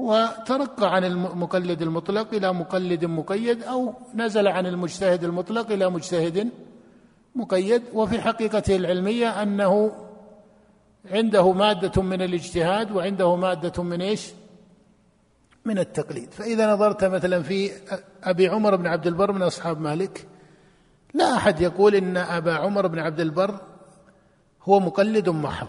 هو 0.00 0.34
ترقى 0.46 0.94
عن 0.94 1.04
المقلد 1.04 1.82
المطلق 1.82 2.34
إلى 2.34 2.52
مقلد 2.52 3.04
مقيد 3.04 3.62
أو 3.62 3.94
نزل 4.14 4.48
عن 4.48 4.66
المجتهد 4.66 5.24
المطلق 5.24 5.70
إلى 5.70 5.90
مجتهد 5.90 6.48
مقيد 7.34 7.82
وفي 7.94 8.20
حقيقته 8.20 8.76
العلمية 8.76 9.42
أنه 9.42 9.92
عنده 11.10 11.52
مادة 11.52 12.02
من 12.02 12.22
الاجتهاد 12.22 12.92
وعنده 12.92 13.36
مادة 13.36 13.82
من 13.82 14.02
إيش؟ 14.02 14.30
من 15.64 15.78
التقليد. 15.78 16.30
فإذا 16.32 16.72
نظرت 16.72 17.04
مثلا 17.04 17.42
في 17.42 17.70
أبي 18.24 18.48
عمر 18.48 18.76
بن 18.76 18.86
عبد 18.86 19.06
البر 19.06 19.32
من 19.32 19.42
أصحاب 19.42 19.80
مالك 19.80 20.26
لا 21.14 21.36
أحد 21.36 21.60
يقول 21.60 21.94
إن 21.94 22.16
أبا 22.16 22.54
عمر 22.54 22.86
بن 22.86 22.98
عبد 22.98 23.20
البر 23.20 23.60
هو 24.62 24.80
مقلد 24.80 25.28
محض 25.28 25.68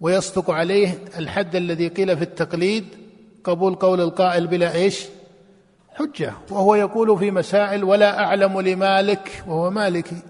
ويصدق 0.00 0.50
عليه 0.50 0.98
الحد 1.18 1.56
الذي 1.56 1.88
قيل 1.88 2.16
في 2.16 2.22
التقليد 2.22 2.84
قبول 3.44 3.74
قول 3.74 4.00
القائل 4.00 4.46
بلا 4.46 4.74
إيش؟ 4.74 5.06
حجة. 5.94 6.32
وهو 6.50 6.74
يقول 6.74 7.18
في 7.18 7.30
مسائل 7.30 7.84
ولا 7.84 8.24
أعلم 8.24 8.60
لمالك 8.60 9.42
وهو 9.46 9.70
مالكي 9.70 10.22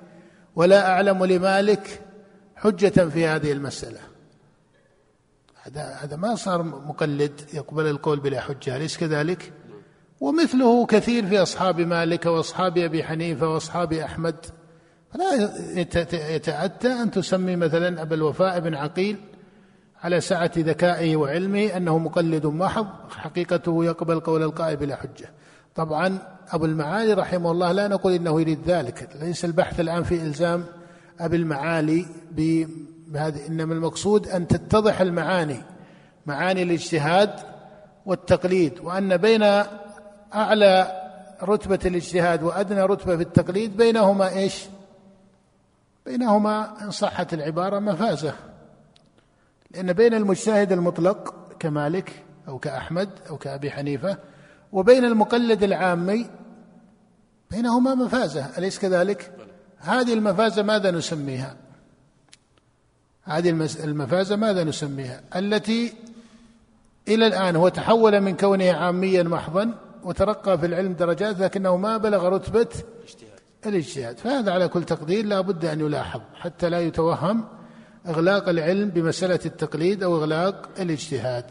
ولا 0.56 0.90
أعلم 0.90 1.24
لمالك 1.24 2.00
حجة 2.56 3.08
في 3.08 3.26
هذه 3.26 3.52
المسألة. 3.52 4.09
هذا 5.62 5.98
هذا 6.02 6.16
ما 6.16 6.34
صار 6.34 6.62
مقلد 6.62 7.40
يقبل 7.54 7.86
القول 7.86 8.20
بلا 8.20 8.40
حجة 8.40 8.76
أليس 8.76 8.98
كذلك؟ 8.98 9.52
ومثله 10.20 10.86
كثير 10.86 11.26
في 11.26 11.42
أصحاب 11.42 11.80
مالك 11.80 12.26
وأصحاب 12.26 12.78
أبي 12.78 13.04
حنيفة 13.04 13.48
وأصحاب 13.48 13.92
أحمد 13.92 14.46
فلا 15.12 15.50
يتأتى 16.34 16.92
أن 16.92 17.10
تسمي 17.10 17.56
مثلا 17.56 18.02
أبا 18.02 18.14
الوفاء 18.14 18.60
بن 18.60 18.74
عقيل 18.74 19.16
على 20.02 20.20
سعة 20.20 20.50
ذكائه 20.56 21.16
وعلمه 21.16 21.76
أنه 21.76 21.98
مقلد 21.98 22.46
محض 22.46 22.86
حقيقته 23.10 23.84
يقبل 23.84 24.20
قول 24.20 24.42
القائل 24.42 24.76
بلا 24.76 24.96
حجة 24.96 25.30
طبعا 25.74 26.18
أبو 26.50 26.64
المعالي 26.64 27.12
رحمه 27.14 27.50
الله 27.50 27.72
لا 27.72 27.88
نقول 27.88 28.12
إنه 28.12 28.40
يريد 28.40 28.58
ذلك 28.66 29.08
ليس 29.20 29.44
البحث 29.44 29.80
الآن 29.80 30.02
في 30.02 30.14
إلزام 30.14 30.64
أبي 31.20 31.36
المعالي 31.36 32.06
بهذه 33.10 33.46
إنما 33.46 33.74
المقصود 33.74 34.28
أن 34.28 34.48
تتضح 34.48 35.00
المعاني 35.00 35.62
معاني 36.26 36.62
الاجتهاد 36.62 37.30
والتقليد 38.06 38.80
وأن 38.80 39.16
بين 39.16 39.42
أعلى 40.34 41.00
رتبة 41.42 41.78
الاجتهاد 41.84 42.42
وأدنى 42.42 42.82
رتبة 42.82 43.16
في 43.16 43.22
التقليد 43.22 43.76
بينهما 43.76 44.28
إيش 44.28 44.64
بينهما 46.06 46.82
إن 46.82 46.90
صحت 46.90 47.34
العبارة 47.34 47.78
مفازة 47.78 48.34
لأن 49.70 49.92
بين 49.92 50.14
المجتهد 50.14 50.72
المطلق 50.72 51.34
كمالك 51.58 52.24
أو 52.48 52.58
كأحمد 52.58 53.08
أو 53.30 53.36
كأبي 53.36 53.70
حنيفة 53.70 54.18
وبين 54.72 55.04
المقلد 55.04 55.62
العامي 55.62 56.26
بينهما 57.50 57.94
مفازة 57.94 58.58
أليس 58.58 58.78
كذلك؟ 58.78 59.32
هذه 59.78 60.14
المفازة 60.14 60.62
ماذا 60.62 60.90
نسميها؟ 60.90 61.56
هذه 63.30 63.68
المفازة 63.84 64.36
ماذا 64.36 64.64
نسميها؟ 64.64 65.20
التي 65.36 65.92
إلى 67.08 67.26
الآن 67.26 67.56
هو 67.56 67.68
تحول 67.68 68.20
من 68.20 68.36
كونه 68.36 68.72
عاميا 68.72 69.22
محضا 69.22 69.74
وترقى 70.02 70.58
في 70.58 70.66
العلم 70.66 70.92
درجات 70.92 71.40
لكنه 71.40 71.76
ما 71.76 71.96
بلغ 71.96 72.28
رتبة 72.28 72.68
الاجتهاد. 73.66 74.18
فهذا 74.18 74.52
على 74.52 74.68
كل 74.68 74.84
تقدير 74.84 75.24
لا 75.24 75.40
بد 75.40 75.64
أن 75.64 75.80
يلاحظ 75.80 76.20
حتى 76.34 76.68
لا 76.68 76.80
يتوهم 76.80 77.44
إغلاق 78.06 78.48
العلم 78.48 78.88
بمسألة 78.88 79.40
التقليد 79.46 80.02
أو 80.02 80.16
إغلاق 80.16 80.68
الاجتهاد. 80.78 81.44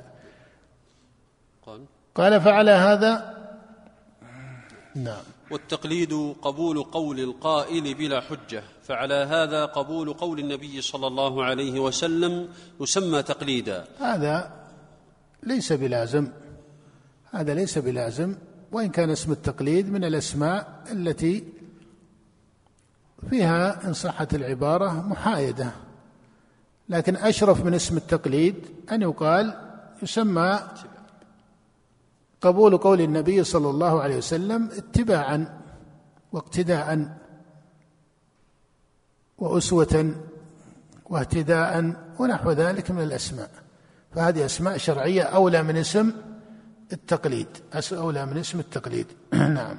قال 2.16 2.42
فعلى 2.42 2.72
هذا؟ 2.72 3.38
نعم. 4.96 5.24
والتقليد 5.52 6.34
قبول 6.42 6.84
قول 6.84 7.20
القائل 7.20 7.94
بلا 7.94 8.22
حجة. 8.22 8.64
فعلى 8.90 9.14
هذا 9.14 9.66
قبول 9.66 10.14
قول 10.14 10.40
النبي 10.40 10.82
صلى 10.82 11.08
الله 11.08 11.44
عليه 11.44 11.80
وسلم 11.80 12.50
يسمى 12.82 13.24
تقليدا. 13.24 13.86
هذا 14.00 14.52
ليس 15.44 15.74
بلازم. 15.74 16.28
هذا 17.32 17.54
ليس 17.54 17.78
بلازم. 17.78 18.36
وإن 18.72 18.90
كان 18.90 19.10
اسم 19.10 19.32
التقليد 19.32 19.92
من 19.92 20.04
الأسماء 20.04 20.84
التي 20.92 21.44
فيها 23.30 23.88
إن 23.88 23.94
صحت 23.94 24.36
العبارة 24.36 25.08
محايدة. 25.08 25.72
لكن 26.90 27.16
أشرف 27.16 27.66
من 27.66 27.74
اسم 27.74 27.98
التقليد 27.98 28.56
أن 28.92 29.02
يقال 29.02 29.54
يسمى 30.04 30.60
قبول 32.42 32.78
قول 32.78 33.02
النبي 33.02 33.44
صلى 33.44 33.70
الله 33.70 34.02
عليه 34.02 34.18
وسلم 34.18 34.70
اتباعا 34.78 35.60
واقتداء 36.32 37.20
وأسوة 39.40 40.16
واهتداء 41.06 41.94
ونحو 42.20 42.52
ذلك 42.52 42.92
من 42.92 43.04
الأسماء. 43.04 43.50
فهذه 44.16 44.46
أسماء 44.46 44.78
شرعية 44.78 45.22
أولى 45.22 45.64
من 45.64 45.78
اسم 45.78 46.12
التقليد. 46.94 47.48
أولى 47.92 48.26
من 48.26 48.38
اسم 48.38 48.60
التقليد. 48.60 49.08
نعم. 49.34 49.78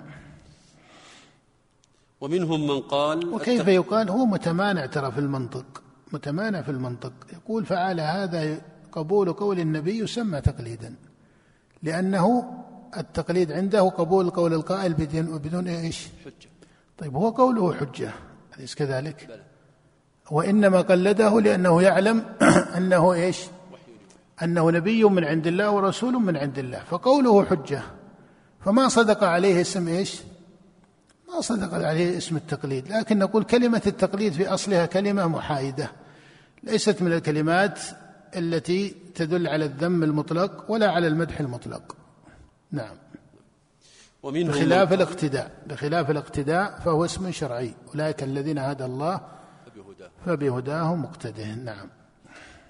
ومنهم 2.20 2.66
من 2.66 2.80
قال 2.80 3.34
وكيف 3.34 3.68
يقال؟ 3.68 4.10
هو 4.10 4.26
متمانع 4.26 4.86
ترى 4.86 5.12
في 5.12 5.18
المنطق. 5.18 5.82
متمانع 6.12 6.62
في 6.62 6.70
المنطق. 6.70 7.12
يقول 7.32 7.66
فعلى 7.66 8.02
هذا 8.02 8.60
قبول 8.92 9.32
قول 9.32 9.60
النبي 9.60 9.98
يسمى 9.98 10.40
تقليدا. 10.40 10.94
لأنه 11.82 12.54
التقليد 12.96 13.52
عنده 13.52 13.88
قبول 13.88 14.30
قول 14.30 14.54
القائل 14.54 14.94
بدون 14.94 15.38
بدون 15.38 15.68
إيش؟ 15.68 16.08
حجة. 16.24 16.50
طيب 16.98 17.16
هو 17.16 17.30
قوله 17.30 17.74
حجة. 17.74 18.12
أليس 18.58 18.74
كذلك؟ 18.74 19.26
بلى. 19.28 19.49
وإنما 20.30 20.80
قلده 20.80 21.40
لأنه 21.40 21.82
يعلم 21.82 22.24
أنه 22.76 23.12
إيش؟ 23.12 23.38
أنه 24.42 24.70
نبي 24.70 25.04
من 25.04 25.24
عند 25.24 25.46
الله 25.46 25.70
ورسول 25.70 26.12
من 26.12 26.36
عند 26.36 26.58
الله. 26.58 26.78
فقوله 26.78 27.44
حجة. 27.44 27.82
فما 28.64 28.88
صدق 28.88 29.24
عليه 29.24 29.60
اسم 29.60 29.88
إيش؟ 29.88 30.20
ما 31.28 31.40
صدق 31.40 31.74
عليه 31.74 32.16
اسم 32.16 32.36
التقليد. 32.36 32.92
لكن 32.92 33.18
نقول 33.18 33.44
كلمة 33.44 33.82
التقليد 33.86 34.32
في 34.32 34.48
أصلها 34.48 34.86
كلمة 34.86 35.26
محايدة. 35.26 35.90
ليست 36.62 37.02
من 37.02 37.12
الكلمات 37.12 37.80
التي 38.36 38.94
تدل 39.14 39.48
على 39.48 39.64
الذم 39.64 40.02
المطلق 40.02 40.70
ولا 40.70 40.90
على 40.90 41.06
المدح 41.06 41.40
المطلق. 41.40 41.96
نعم. 42.72 42.96
ومنهم 44.22 44.48
بخلاف 44.48 44.92
الاقتداء. 44.92 45.50
بخلاف 45.66 46.10
الاقتداء 46.10 46.80
فهو 46.84 47.04
اسم 47.04 47.30
شرعي. 47.30 47.74
أولئك 47.94 48.22
الذين 48.22 48.58
هدى 48.58 48.84
الله 48.84 49.20
فبهداه 50.26 50.94
مقتده 50.94 51.54
نعم. 51.54 51.88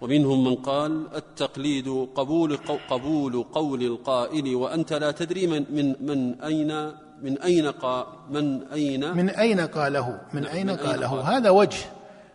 ومنهم 0.01 0.45
من 0.45 0.55
قال 0.55 1.07
التقليد 1.17 1.89
قبول 2.15 2.57
قبول 2.91 3.43
قول 3.43 3.83
القائل 3.83 4.55
وأنت 4.55 4.93
لا 4.93 5.11
تدري 5.11 5.47
من 5.47 5.65
من 5.71 6.07
من 6.07 6.41
أين 6.41 6.93
من 7.23 7.39
أين 7.39 7.67
قال 7.67 8.07
من 8.31 8.63
أين؟ 8.63 9.17
من 9.17 9.31
أين 9.31 9.61
قاله؟ 9.61 10.21
من 10.35 10.47
أين, 10.47 10.67
من 10.67 10.71
أين 10.73 10.79
قاله؟ 10.79 11.09
قال. 11.09 11.35
هذا 11.35 11.51
وجه 11.51 11.79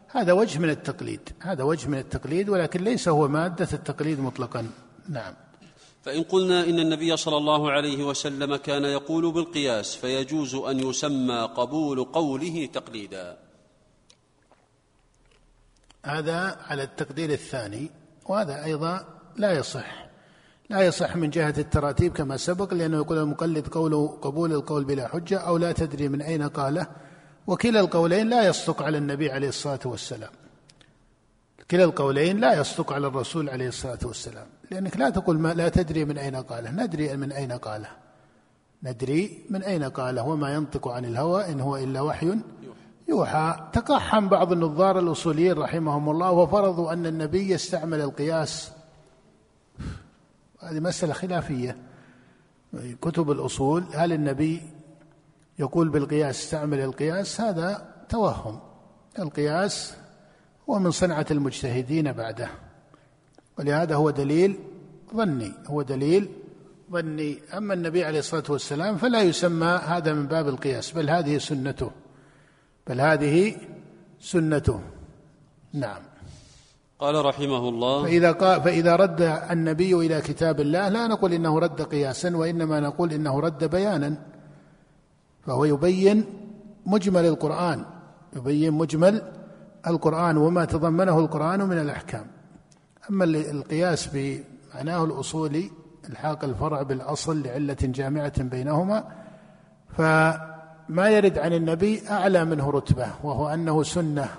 هذا 0.07 0.33
وجه 0.33 0.59
من 0.59 0.69
التقليد 0.69 1.29
هذا 1.41 1.63
وجه 1.63 1.89
من 1.89 1.97
التقليد 1.97 2.49
ولكن 2.49 2.83
ليس 2.83 3.07
هو 3.07 3.27
مادة 3.27 3.67
التقليد 3.73 4.19
مطلقا. 4.19 4.67
نعم. 5.09 5.33
فإن 6.03 6.23
قلنا 6.23 6.63
إن 6.63 6.79
النبي 6.79 7.17
صلى 7.17 7.37
الله 7.37 7.71
عليه 7.71 8.03
وسلم 8.03 8.55
كان 8.55 8.83
يقول 8.83 9.31
بالقياس 9.31 9.95
فيجوز 9.95 10.55
أن 10.55 10.79
يسمى 10.79 11.49
قبول 11.55 12.03
قوله 12.03 12.69
تقليدا. 12.73 13.44
هذا 16.05 16.57
على 16.69 16.83
التقدير 16.83 17.29
الثاني 17.29 17.91
وهذا 18.25 18.63
أيضا 18.63 19.05
لا 19.37 19.51
يصح. 19.51 20.05
لا 20.69 20.81
يصح 20.81 21.15
من 21.15 21.29
جهة 21.29 21.53
التراتيب 21.57 22.13
كما 22.13 22.37
سبق 22.37 22.73
لأنه 22.73 22.97
يقول 22.97 23.17
المقلد 23.17 23.67
قوله 23.67 24.07
قبول 24.21 24.53
القول 24.53 24.83
بلا 24.83 25.07
حجة 25.07 25.37
أو 25.37 25.57
لا 25.57 25.71
تدري 25.71 26.09
من 26.09 26.21
أين 26.21 26.43
قاله. 26.43 26.87
وكلا 27.47 27.79
القولين 27.79 28.29
لا 28.29 28.47
يصدق 28.47 28.81
على 28.81 28.97
النبي 28.97 29.31
عليه 29.31 29.49
الصلاة 29.49 29.79
والسلام. 29.85 30.31
كلا 31.71 31.83
القولين 31.83 32.39
لا 32.39 32.59
يصدق 32.59 32.93
على 32.93 33.07
الرسول 33.07 33.49
عليه 33.49 33.67
الصلاة 33.67 33.99
والسلام. 34.03 34.47
لأنك 34.71 34.97
لا 34.97 35.09
تقول 35.09 35.39
ما 35.39 35.53
لا 35.53 35.69
تدري 35.69 36.05
من 36.05 36.17
أين 36.17 36.35
قاله. 36.35 36.71
ندري 36.71 37.17
من 37.17 37.31
أين 37.31 37.51
قاله. 37.51 37.89
ندري 38.83 39.45
من 39.49 39.63
أين 39.63 39.83
قاله. 39.83 40.23
وما 40.23 40.53
ينطق 40.53 40.87
عن 40.87 41.05
الهوى 41.05 41.51
إن 41.51 41.59
هو 41.59 41.77
إلا 41.77 42.01
وحي 42.01 42.37
يوحى 43.07 43.69
تقحم 43.73 44.29
بعض 44.29 44.51
النظار 44.51 44.99
الأصوليين 44.99 45.57
رحمهم 45.57 46.09
الله 46.09 46.31
وفرضوا 46.31 46.93
أن 46.93 47.05
النبي 47.05 47.49
يستعمل 47.49 48.01
القياس. 48.01 48.71
هذه 50.59 50.79
مسألة 50.79 51.13
خلافية. 51.13 51.77
كتب 53.01 53.31
الأصول 53.31 53.83
هل 53.93 54.13
النبي 54.13 54.61
يقول 55.59 55.89
بالقياس 55.89 56.43
استعمل 56.43 56.79
القياس؟ 56.79 57.41
هذا 57.41 57.93
توهم. 58.09 58.59
القياس 59.19 59.93
هو 60.69 60.79
من 60.79 60.91
صنعة 60.91 61.25
المجتهدين 61.31 62.11
بعده. 62.11 62.49
ولهذا 63.59 63.95
هو 63.95 64.09
دليل 64.09 64.59
ظني 65.15 65.51
هو 65.67 65.81
دليل 65.81 66.29
ظني. 66.91 67.39
أما 67.57 67.73
النبي 67.73 68.05
عليه 68.05 68.19
الصلاة 68.19 68.43
والسلام 68.49 68.97
فلا 68.97 69.21
يسمى 69.21 69.67
هذا 69.67 70.13
من 70.13 70.27
باب 70.27 70.47
القياس 70.47 70.91
بل 70.91 71.09
هذه 71.09 71.37
سنته. 71.37 71.91
بل 72.87 73.01
هذه 73.01 73.55
سنته. 74.19 74.81
نعم. 75.73 76.01
قال 76.99 77.25
رحمه 77.25 77.69
الله 77.69 78.03
فإذا 78.03 78.31
قال 78.31 78.61
فإذا 78.61 78.95
رد 78.95 79.21
النبي 79.51 79.93
إلى 79.93 80.21
كتاب 80.21 80.59
الله 80.59 80.89
لا 80.89 81.07
نقول 81.07 81.33
إنه 81.33 81.59
رد 81.59 81.81
قياسا 81.81 82.37
وإنما 82.37 82.79
نقول 82.79 83.13
إنه 83.13 83.39
رد 83.39 83.63
بيانا. 83.63 84.15
فهو 85.45 85.65
يبين 85.65 86.25
مجمل 86.85 87.25
القرآن. 87.25 87.85
يبين 88.35 88.73
مجمل 88.73 89.21
القرآن 89.87 90.37
وما 90.37 90.65
تضمنه 90.65 91.19
القرآن 91.19 91.61
من 91.61 91.77
الأحكام. 91.77 92.27
أما 93.09 93.23
القياس 93.25 94.09
بمعناه 94.13 95.03
الأصولي 95.03 95.71
الحاق 96.09 96.43
الفرع 96.43 96.81
بالأصل 96.81 97.43
لعلة 97.43 97.77
جامعة 97.81 98.43
بينهما 98.43 99.03
فما 100.89 101.09
يرد 101.09 101.37
عن 101.37 101.53
النبي 101.53 102.09
أعلى 102.09 102.45
منه 102.45 102.69
رتبة 102.69 103.07
وهو 103.23 103.49
أنه 103.49 103.83
سنة. 103.83 104.29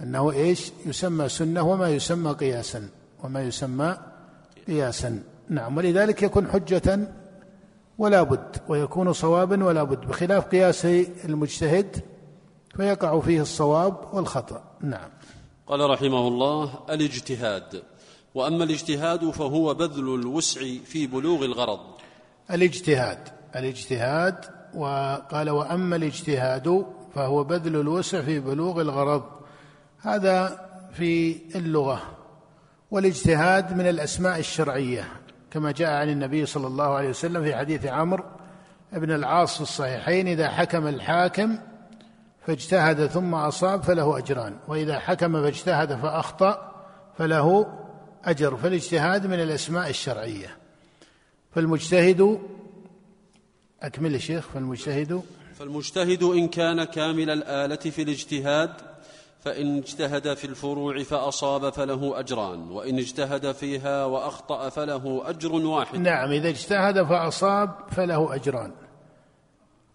أنه 0.00 0.32
إيش؟ 0.32 0.72
يسمى 0.86 1.28
سنة 1.28 1.62
وما 1.62 1.88
يسمى 1.88 2.32
قياسا 2.32 2.88
وما 3.24 3.42
يسمى 3.42 3.96
قياسا. 4.66 5.22
نعم 5.48 5.76
ولذلك 5.76 6.22
يكون 6.22 6.48
حجة 6.48 7.08
ولا 7.98 8.22
بد 8.22 8.56
ويكون 8.68 9.12
صوابا 9.12 9.64
ولا 9.64 9.82
بد 9.82 10.00
بخلاف 10.06 10.46
قياس 10.46 10.84
المجتهد 11.24 12.04
فيقع 12.76 13.20
فيه 13.20 13.40
الصواب 13.40 13.96
والخطأ. 14.12 14.64
نعم. 14.80 15.10
قال 15.66 15.90
رحمه 15.90 16.28
الله 16.28 16.78
الاجتهاد. 16.90 17.82
وأما 18.34 18.64
الاجتهاد 18.64 19.30
فهو 19.30 19.74
بذل 19.74 20.14
الوسع 20.14 20.60
في 20.84 21.06
بلوغ 21.06 21.44
الغرض. 21.44 21.80
الاجتهاد 22.50 23.18
الاجتهاد 23.56 24.55
وقال 24.76 25.50
وأما 25.50 25.96
الاجتهاد 25.96 26.86
فهو 27.14 27.44
بذل 27.44 27.76
الوسع 27.76 28.20
في 28.20 28.40
بلوغ 28.40 28.80
الغرض. 28.80 29.22
هذا 30.00 30.66
في 30.92 31.40
اللغة. 31.54 32.02
والاجتهاد 32.90 33.76
من 33.76 33.88
الأسماء 33.88 34.38
الشرعية 34.38 35.08
كما 35.50 35.72
جاء 35.72 35.90
عن 35.90 36.08
النبي 36.08 36.46
صلى 36.46 36.66
الله 36.66 36.94
عليه 36.94 37.08
وسلم 37.08 37.42
في 37.42 37.56
حديث 37.56 37.86
عمرو 37.86 38.24
بن 38.92 39.10
العاص 39.10 39.54
في 39.54 39.60
الصحيحين 39.60 40.28
إذا 40.28 40.48
حكم 40.48 40.86
الحاكم 40.86 41.58
فاجتهد 42.46 43.06
ثم 43.06 43.34
أصاب 43.34 43.82
فله 43.82 44.18
أجران 44.18 44.56
وإذا 44.68 44.98
حكم 44.98 45.42
فاجتهد 45.42 45.94
فأخطأ 45.94 46.72
فله 47.18 47.66
أجر. 48.24 48.56
فالاجتهاد 48.56 49.26
من 49.26 49.40
الأسماء 49.40 49.90
الشرعية. 49.90 50.56
فالمجتهد 51.54 52.38
أكمل 53.82 54.14
يا 54.14 54.18
شيخ 54.18 54.48
فالمجتهد. 54.48 55.22
فالمجتهد 55.54 56.22
إن 56.22 56.48
كان 56.48 56.84
كامل 56.84 57.30
الآلة 57.30 57.76
في 57.76 58.02
الاجتهاد 58.02 58.70
فإن 59.40 59.78
اجتهد 59.78 60.34
في 60.34 60.44
الفروع 60.44 61.02
فأصاب 61.02 61.72
فله 61.72 62.18
أجران 62.18 62.70
وإن 62.70 62.98
اجتهد 62.98 63.52
فيها 63.52 64.04
وأخطأ 64.04 64.68
فله 64.68 65.30
أجر 65.30 65.52
واحد. 65.52 65.98
نعم 65.98 66.30
إذا 66.30 66.48
اجتهد 66.48 67.02
فأصاب 67.02 67.70
فله 67.90 68.34
أجران 68.34 68.72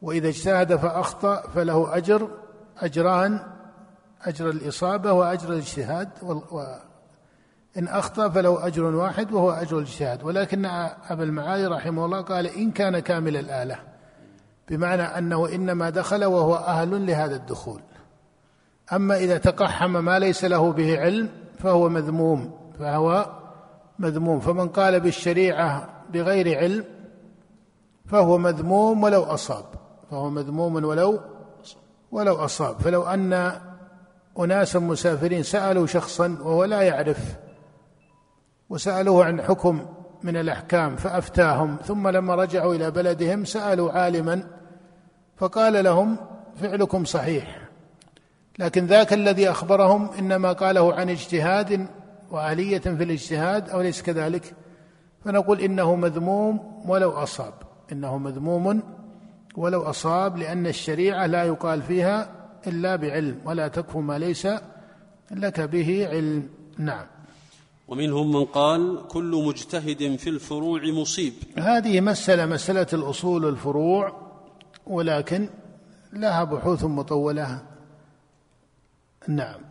وإذا 0.02 0.30
اجتهد 0.30 0.76
فأخطأ 0.76 1.42
فله 1.56 1.98
أجر 1.98 2.30
أجران 2.78 3.40
أجر 4.22 4.50
الإصابة 4.50 5.14
وأجر 5.14 5.54
الاجتهاد 5.54 6.10
إن 7.78 7.88
أخطأ 7.88 8.30
فله 8.30 8.68
أجر 8.68 8.84
واحد 8.84 9.32
وهو 9.32 9.52
أجر 9.52 9.78
الاجتهاد 9.78 10.24
ولكن 10.24 10.66
أبا 11.10 11.24
المعالي 11.24 11.66
رحمه 11.66 12.06
الله 12.06 12.22
قال 12.22 12.48
إن 12.48 12.72
كان 12.72 13.00
كامل 13.00 13.38
الآلة 13.38 13.80
بمعنى 14.70 15.02
أنه 15.02 15.56
إنما 15.56 15.90
دخل 15.90 16.26
وهو 16.26 16.56
أهل 16.56 17.06
لهذا 17.08 17.36
الدخول. 17.36 17.82
أما 18.94 19.18
إذا 19.18 19.38
تقحم 19.38 19.92
ما 19.92 20.20
ليس 20.20 20.46
له 20.46 20.72
به 20.72 21.00
علم 21.00 21.30
فهو 21.60 21.90
مذموم 21.90 22.52
فهو 22.80 23.26
مذموم. 24.00 24.40
فمن 24.40 24.68
قال 24.68 25.00
بالشريعة 25.00 25.90
بغير 26.14 26.58
علم 26.58 26.86
فهو 28.06 28.38
مذموم 28.38 29.04
ولو 29.04 29.24
أصاب 29.24 29.66
فهو 30.12 30.30
مذموم 30.30 30.76
ولو 30.76 31.20
ولو 32.12 32.36
أصاب. 32.36 32.80
فلو 32.80 33.04
أن 33.04 33.52
أناسا 34.40 34.80
مسافرين 34.80 35.44
سألوا 35.44 35.88
شخصا 35.88 36.38
وهو 36.42 36.64
لا 36.64 36.82
يعرف 36.82 37.18
وسألوه 38.72 39.26
عن 39.26 39.42
حكم 39.42 39.86
من 40.24 40.38
الأحكام 40.38 40.96
فأفتاهم 40.96 41.78
ثم 41.86 42.08
لما 42.08 42.36
رجعوا 42.36 42.76
إلى 42.76 42.92
بلدهم 42.92 43.46
سألوا 43.46 43.92
عالما 43.92 44.44
فقال 45.38 45.84
لهم 45.84 46.18
فعلكم 46.56 47.06
صحيح. 47.06 47.62
لكن 48.60 48.86
ذاك 48.86 49.14
الذي 49.14 49.50
أخبرهم 49.50 50.10
إنما 50.20 50.52
قاله 50.52 50.94
عن 50.94 51.10
اجتهاد 51.10 51.88
وآلية 52.32 52.80
في 52.80 53.04
الاجتهاد 53.04 53.70
أو 53.70 53.82
ليس 53.82 54.02
كذلك؟ 54.02 54.54
فنقول 55.26 55.60
إنه 55.60 55.96
مذموم 55.96 56.82
ولو 56.86 57.12
أصاب. 57.12 57.54
إنه 57.92 58.18
مذموم 58.18 58.84
ولو 59.58 59.82
أصاب 59.82 60.38
لأن 60.38 60.68
الشريعة 60.68 61.26
لا 61.26 61.44
يقال 61.44 61.82
فيها 61.82 62.30
إلا 62.68 62.96
بعلم 62.96 63.42
ولا 63.46 63.68
تكف 63.68 63.98
ما 63.98 64.20
ليس 64.20 64.48
لك 65.32 65.62
به 65.62 66.08
علم. 66.12 66.50
نعم. 66.78 67.06
ومنهم 67.88 68.32
من 68.32 68.46
قال 68.46 69.08
كل 69.08 69.44
مجتهد 69.46 70.16
في 70.16 70.30
الفروع 70.30 70.82
مصيب. 70.84 71.34
هذه 71.58 72.02
مسألة 72.02 72.46
مسألة 72.46 72.88
الأصول 72.94 73.46
الفروع 73.46 74.32
ولكن 74.88 75.50
لها 76.14 76.44
بحوث 76.44 76.84
مطولة. 76.84 77.62
نعم. 79.28 79.62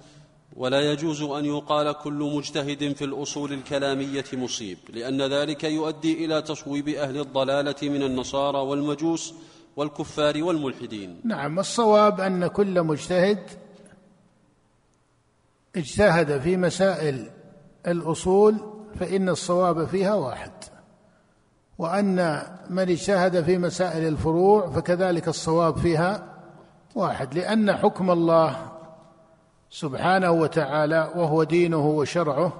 ولا 0.56 0.80
يجوز 0.80 1.22
أن 1.22 1.44
يقال 1.44 1.92
كل 1.92 2.32
مجتهد 2.36 2.92
في 2.92 3.04
الأصول 3.04 3.52
الكلامية 3.52 4.24
مصيب 4.32 4.78
لأن 4.88 5.22
ذلك 5.22 5.64
يؤدي 5.64 6.24
إلى 6.24 6.42
تصويب 6.42 6.88
أهل 6.88 7.20
الضلالة 7.20 7.76
من 7.82 8.02
النصارى 8.02 8.58
والمجوس 8.58 9.34
والكفار 9.76 10.42
والملحدين. 10.42 11.20
نعم. 11.24 11.58
الصواب 11.58 12.20
أن 12.20 12.46
كل 12.46 12.82
مجتهد 12.82 13.50
اجتهد 15.76 16.40
في 16.40 16.56
مسائل 16.56 17.30
الأصول 17.86 18.56
فإن 19.00 19.28
الصواب 19.28 19.84
فيها 19.84 20.14
واحد 20.14 20.50
وأن 21.78 22.42
من 22.70 22.82
اجتهد 22.82 23.42
في 23.42 23.58
مسائل 23.58 24.08
الفروع 24.08 24.70
فكذلك 24.70 25.28
الصواب 25.28 25.76
فيها 25.76 26.26
واحد 26.94 27.34
لأن 27.34 27.76
حكم 27.76 28.10
الله 28.10 28.70
سبحانه 29.70 30.30
وتعالى 30.30 31.10
وهو 31.14 31.42
دينه 31.42 31.86
وشرعه 31.86 32.52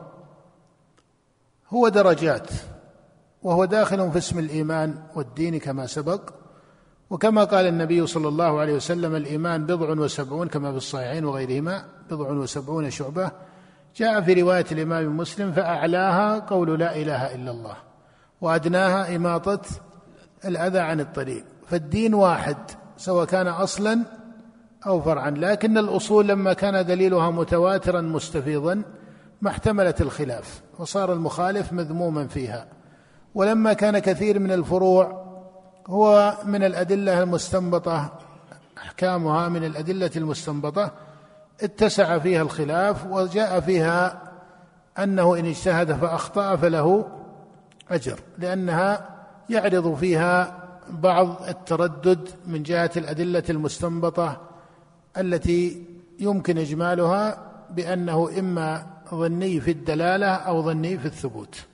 هو 1.71 1.89
درجات 1.89 2.49
وهو 3.43 3.65
داخل 3.65 4.11
في 4.13 4.19
اسم 4.19 4.39
الإيمان 4.39 4.95
والدين 5.15 5.59
كما 5.59 5.87
سبق 5.87 6.31
وكما 7.11 7.45
قال 7.45 7.67
النبي 7.67 8.07
صلى 8.07 8.29
الله 8.29 8.61
عليه 8.61 8.75
وسلم 8.75 9.15
الإيمان 9.15 9.67
بضع 9.67 9.89
وسبعون 9.89 10.49
كما 10.49 10.71
في 10.71 10.77
الصحيحين 10.77 11.25
وغيرهما 11.25 11.85
بضع 12.11 12.31
وسبعون 12.31 12.91
شعبة 12.91 13.31
جاء 13.97 14.21
في 14.21 14.43
رواية 14.43 14.67
الإمام 14.73 15.17
مسلم 15.17 15.53
فأعلاها 15.53 16.39
قول 16.39 16.79
لا 16.79 16.97
إله 16.97 17.35
إلا 17.35 17.51
الله 17.51 17.77
وأدناها 18.41 19.17
إماطة 19.17 19.61
الأذى 20.45 20.79
عن 20.79 21.01
الطريق 21.01 21.45
فالدين 21.67 22.15
واحد 22.15 22.57
سواء 22.97 23.25
كان 23.25 23.47
أصلا 23.47 24.05
أو 24.87 25.01
فرعا 25.01 25.31
لكن 25.31 25.79
الأصول 25.79 26.29
لما 26.29 26.53
كان 26.53 26.87
دليلها 26.87 27.31
متواترا 27.31 28.01
مستفيضا 28.01 28.83
ما 29.43 29.51
احتملت 29.51 30.01
الخلاف 30.01 30.63
وصار 30.79 31.13
المخالف 31.13 31.73
مذموما 31.73 32.27
فيها. 32.27 32.67
ولما 33.35 33.73
كان 33.73 33.99
كثير 33.99 34.39
من 34.39 34.53
الفروع 34.53 35.27
هو 35.87 36.37
من 36.45 36.65
الأدلة 36.65 37.23
المستنبطة 37.23 38.19
أحكامها 38.79 39.49
من 39.49 39.65
الأدلة 39.65 40.11
المستنبطة 40.17 40.93
اتسع 41.63 42.19
فيها 42.19 42.43
الخلاف 42.43 43.07
وجاء 43.07 43.61
فيها 43.61 44.23
أنه 44.99 45.39
إن 45.39 45.47
اجتهد 45.47 45.93
فأخطأ 45.93 46.57
فله 46.57 47.09
أجر 47.91 48.21
لأنها 48.39 49.09
يعرض 49.51 49.95
فيها 49.95 50.61
بعض 50.91 51.43
التردد 51.49 52.29
من 52.47 52.63
جهة 52.63 52.91
الأدلة 52.97 53.43
المستنبطة 53.51 54.41
التي 55.19 55.85
يمكن 56.21 56.59
إجمالها 56.59 57.39
بأنه 57.71 58.39
إما 58.39 58.87
ظني 59.15 59.61
في 59.61 59.71
الدلالة 59.71 60.27
أو 60.27 60.63
ظني 60.63 60.99
في 60.99 61.07
الثبوت. 61.07 61.65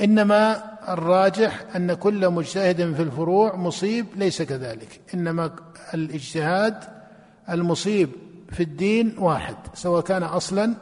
إنما 0.00 0.62
الراجح 0.92 1.64
أن 1.76 1.94
كل 1.94 2.30
مجتهد 2.30 2.94
في 2.94 3.02
الفروع 3.02 3.56
مصيب 3.56 4.06
ليس 4.16 4.42
كذلك. 4.42 5.00
إنما 5.14 5.50
الاجتهاد 5.94 6.99
المصيب 7.50 8.10
في 8.52 8.62
الدين 8.62 9.14
واحد 9.18 9.56
سواء 9.74 10.02
كان 10.02 10.22
أصلا 10.22 10.74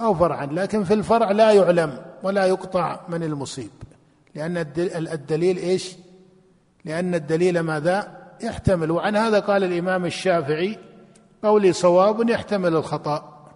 أو 0.00 0.14
فرعا 0.14 0.46
لكن 0.46 0.84
في 0.84 0.94
الفرع 0.94 1.30
لا 1.30 1.52
يعلم 1.52 1.98
ولا 2.22 2.46
يقطع 2.46 3.00
من 3.08 3.22
المصيب. 3.22 3.70
لأن 4.34 4.56
الدليل 5.12 5.56
إيش؟ 5.56 5.96
لأن 6.84 7.14
الدليل 7.14 7.60
ماذا؟ 7.60 8.22
يحتمل. 8.42 8.90
وعن 8.90 9.16
هذا 9.16 9.38
قال 9.38 9.64
الإمام 9.64 10.04
الشافعي 10.04 10.78
قولي 11.42 11.72
صواب 11.72 12.28
يحتمل 12.28 12.76
الخطأ. 12.76 13.48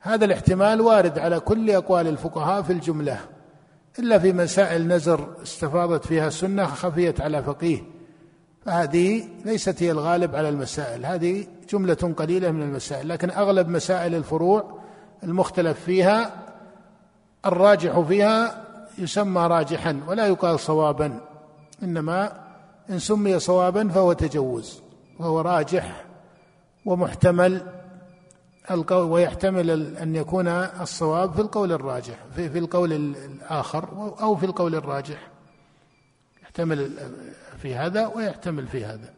هذا 0.00 0.24
الاحتمال 0.24 0.80
وارد 0.80 1.18
على 1.18 1.40
كل 1.40 1.70
أقوال 1.70 2.06
الفقهاء 2.06 2.62
في 2.62 2.72
الجملة 2.72 3.20
إلا 3.98 4.18
في 4.18 4.32
مسائل 4.32 4.88
نزر 4.88 5.28
استفاضت 5.42 6.06
فيها 6.06 6.28
السنة 6.28 6.66
خفيت 6.66 7.20
على 7.20 7.42
فقيه. 7.42 7.93
فهذه 8.64 9.28
ليست 9.44 9.82
هي 9.82 9.90
الغالب 9.90 10.36
على 10.36 10.48
المسائل. 10.48 11.06
هذه 11.06 11.46
جملة 11.70 12.14
قليلة 12.16 12.50
من 12.50 12.62
المسائل 12.62 13.08
لكن 13.08 13.30
أغلب 13.30 13.68
مسائل 13.68 14.14
الفروع 14.14 14.78
المختلف 15.22 15.80
فيها 15.80 16.30
الراجح 17.46 18.00
فيها 18.00 18.64
يسمى 18.98 19.46
راجحا 19.46 20.00
ولا 20.08 20.26
يقال 20.26 20.60
صوابا. 20.60 21.20
إنما 21.82 22.32
إن 22.90 22.98
سمي 22.98 23.38
صوابا 23.38 23.88
فهو 23.88 24.12
تجوز 24.12 24.80
وهو 25.18 25.40
راجح 25.40 26.04
ومحتمل 26.84 27.62
القول 28.70 29.10
ويحتمل 29.10 29.96
أن 29.96 30.16
يكون 30.16 30.48
الصواب 30.48 31.32
في 31.32 31.40
القول 31.40 31.72
الراجح 31.72 32.14
في, 32.36 32.50
في 32.50 32.58
القول 32.58 32.92
الآخر 32.92 33.88
أو 34.20 34.36
في 34.36 34.46
القول 34.46 34.74
الراجح. 34.74 35.33
يحتمل 36.54 36.90
في 37.62 37.74
هذا 37.74 38.06
ويحتمل 38.06 38.66
في 38.66 38.84
هذا. 38.84 39.12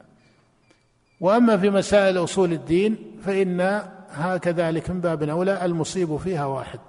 وأما 1.20 1.56
في 1.56 1.70
مسائل 1.70 2.24
أصول 2.24 2.52
الدين 2.52 2.96
فإن 3.24 3.82
هكذلك 4.10 4.90
من 4.90 5.00
باب 5.00 5.22
أولى 5.22 5.64
المصيب 5.64 6.16
فيها 6.16 6.44
واحد. 6.46 6.80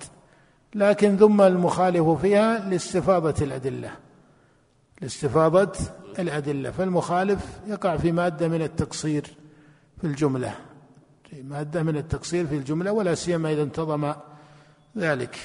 لكن 0.75 1.17
ثم 1.17 1.41
المخالف 1.41 2.09
فيها 2.09 2.69
لاستفاضة 2.69 3.45
الأدلة. 3.45 3.91
لاستفاضة 5.01 5.73
الأدلة. 6.19 6.71
فالمخالف 6.71 7.45
يقع 7.67 7.97
في 7.97 8.11
مادة 8.11 8.47
من 8.47 8.61
التقصير 8.61 9.27
في 10.01 10.07
الجملة. 10.07 10.55
في 11.29 11.43
مادة 11.43 11.83
من 11.83 11.97
التقصير 11.97 12.47
في 12.47 12.55
الجملة 12.55 12.91
ولا 12.91 13.15
سيما 13.15 13.53
إذا 13.53 13.63
انتظم 13.63 14.13
ذلك. 14.97 15.37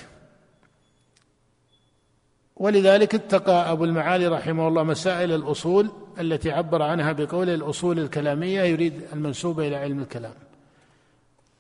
ولذلك 2.62 3.14
اتقى 3.14 3.72
أبو 3.72 3.85
المعالي 3.85 4.27
رحمه 4.27 4.68
الله 4.68 4.83
مسائل 4.83 5.33
الأصول 5.33 5.90
التي 6.20 6.51
عبر 6.51 6.83
عنها 6.83 7.12
بقول 7.12 7.48
الأصول 7.48 7.98
الكلامية 7.98 8.62
يريد 8.62 9.03
المنسوبة 9.12 9.68
إلى 9.68 9.77
علم 9.77 10.01
الكلام. 10.01 10.35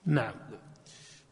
نعم. 0.06 0.34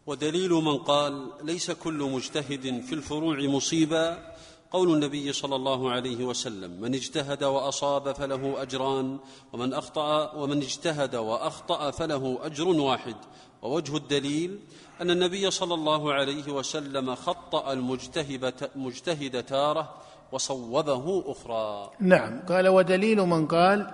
ودليل 0.07 0.51
من 0.51 0.79
قال 0.79 1.31
ليس 1.43 1.71
كل 1.71 2.11
مجتهد 2.15 2.81
في 2.81 2.95
الفروع 2.95 3.39
مصيبا. 3.41 4.35
قول 4.71 4.95
النبي 4.95 5.33
صلى 5.33 5.57
الله 5.57 5.91
عليه 5.91 6.25
وسلم 6.25 6.81
من 6.81 6.95
اجتهد 6.95 7.45
وأصاب 7.45 8.13
فله 8.13 8.63
أجران 8.63 9.19
ومن 9.53 9.75
أخطأ 9.75 10.33
ومن 10.33 10.59
اجتهد 10.59 11.15
وأخطأ 11.15 11.91
فله 11.91 12.39
أجر 12.43 12.69
واحد. 12.69 13.17
ووجه 13.63 13.97
الدليل 13.97 14.59
أن 15.01 15.11
النبي 15.11 15.51
صلى 15.51 15.75
الله 15.75 16.13
عليه 16.13 16.53
وسلم 16.53 17.15
خطأ 17.15 17.73
المجتهد 17.73 19.43
تارة 19.43 19.95
وصوبه 20.33 21.25
أخرى. 21.27 21.91
نعم. 22.01 22.41
قال 22.49 22.69
ودليل 22.69 23.21
من 23.21 23.47
قال 23.47 23.91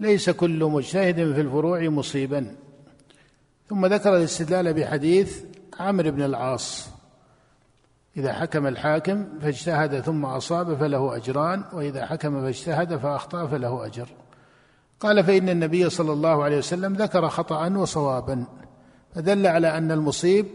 ليس 0.00 0.30
كل 0.30 0.64
مجتهد 0.64 1.14
في 1.14 1.40
الفروع 1.40 1.88
مصيبا 1.88 2.56
ثم 3.68 3.86
ذكر 3.86 4.16
الاستدلال 4.16 4.74
بحديث 4.74 5.44
عمرو 5.80 6.10
بن 6.10 6.22
العاص. 6.22 6.88
إذا 8.16 8.32
حكم 8.32 8.66
الحاكم 8.66 9.38
فاجتهد 9.42 10.00
ثم 10.00 10.24
أصاب 10.24 10.76
فله 10.76 11.16
أجران 11.16 11.64
وإذا 11.72 12.06
حكم 12.06 12.40
فاجتهد 12.40 12.96
فأخطأ 12.96 13.46
فله 13.46 13.86
أجر. 13.86 14.08
قال 15.00 15.24
فإن 15.24 15.48
النبي 15.48 15.90
صلى 15.90 16.12
الله 16.12 16.44
عليه 16.44 16.58
وسلم 16.58 16.94
ذكر 16.94 17.28
خطأ 17.28 17.68
وصوابا 17.68 18.59
فدل 19.14 19.46
على 19.46 19.78
أن 19.78 19.92
المصيب 19.92 20.46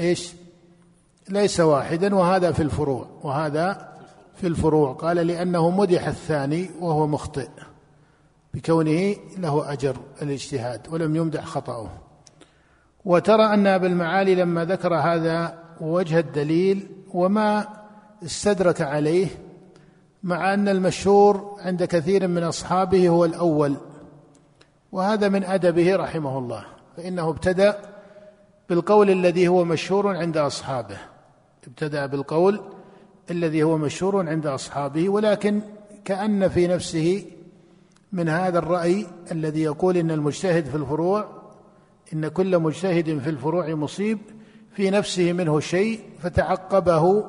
إيش؟ 0.00 0.32
ليس 1.28 1.60
واحدا 1.60 2.14
وهذا 2.14 2.52
في 2.52 2.62
الفروع 2.62 3.06
وهذا 3.22 3.94
في 4.34 4.46
الفروع. 4.46 4.92
قال 4.92 5.16
لأنه 5.16 5.70
مدح 5.70 6.06
الثاني 6.06 6.70
وهو 6.80 7.06
مخطئ 7.06 7.48
بكونه 8.54 9.16
له 9.38 9.72
أجر 9.72 9.96
الاجتهاد 10.22 10.80
ولم 10.90 11.16
يمدح 11.16 11.44
خطأه. 11.44 11.90
وترى 13.04 13.44
أن 13.44 13.66
أبا 13.66 13.86
المعالي 13.86 14.34
لما 14.34 14.64
ذكر 14.64 14.94
هذا 14.94 15.58
وجه 15.80 16.18
الدليل 16.18 16.88
وما 17.14 17.68
استدرك 18.24 18.80
عليه 18.80 19.26
مع 20.22 20.54
أن 20.54 20.68
المشهور 20.68 21.56
عند 21.60 21.84
كثير 21.84 22.28
من 22.28 22.42
أصحابه 22.42 23.08
هو 23.08 23.24
الأول 23.24 23.76
وهذا 24.92 25.28
من 25.28 25.44
أدبه 25.44 25.96
رحمه 25.96 26.38
الله 26.38 26.64
فإنه 26.96 27.28
ابتدأ 27.28 27.93
بالقول 28.68 29.10
الذي 29.10 29.48
هو 29.48 29.64
مشهور 29.64 30.16
عند 30.16 30.36
أصحابه. 30.36 30.98
ابتدأ 31.66 32.06
بالقول 32.06 32.60
الذي 33.30 33.62
هو 33.62 33.78
مشهور 33.78 34.28
عند 34.28 34.46
أصحابه 34.46 35.08
ولكن 35.08 35.60
كأن 36.04 36.48
في 36.48 36.66
نفسه 36.66 37.24
من 38.12 38.28
هذا 38.28 38.58
الرأي 38.58 39.06
الذي 39.32 39.62
يقول 39.62 39.96
إن 39.96 40.10
المجتهد 40.10 40.64
في 40.64 40.74
الفروع 40.74 41.28
إن 42.12 42.28
كل 42.28 42.58
مجتهد 42.58 43.18
في 43.18 43.30
الفروع 43.30 43.74
مصيب 43.74 44.18
في 44.72 44.90
نفسه 44.90 45.32
منه 45.32 45.60
شيء 45.60 46.00
فتعقبه 46.22 47.24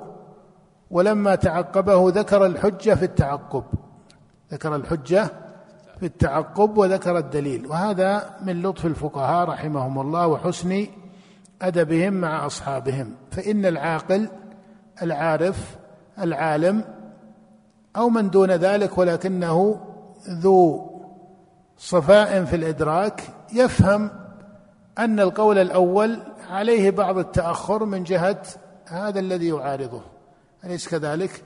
ولما 0.92 1.36
تعقبه 1.36 2.10
ذكر 2.10 2.46
الحجة 2.46 2.96
في 2.96 3.06
التعقب. 3.06 3.64
ذكر 4.52 4.76
الحجة 4.76 5.32
في 6.00 6.06
التعقب 6.06 6.78
وذكر 6.78 7.18
الدليل. 7.18 7.68
وهذا 7.68 8.38
من 8.46 8.62
لطف 8.62 8.86
الفقهاء 8.86 9.50
رحمهم 9.50 10.00
الله 10.00 10.28
وحسن 10.28 10.88
أدبهم 11.62 12.14
مع 12.14 12.46
أصحابهم 12.46 13.16
فإن 13.32 13.66
العاقل 13.66 14.30
العارف 15.02 15.78
العالم 16.20 16.84
أو 17.96 18.10
من 18.10 18.30
دون 18.30 18.52
ذلك 18.52 18.98
ولكنه 18.98 19.82
ذو 20.30 20.92
صفاء 21.78 22.46
في 22.46 22.56
الإدراك 22.56 23.24
يفهم 23.54 24.10
أن 25.00 25.20
القول 25.20 25.58
الأول 25.58 26.20
عليه 26.50 26.92
بعض 26.92 27.18
التأخر 27.18 27.86
من 27.86 28.04
جهة 28.04 28.42
هذا 28.88 29.20
الذي 29.20 29.48
يعارضه 29.48 30.02
أليس 30.64 30.88
كذلك؟ 30.88 31.44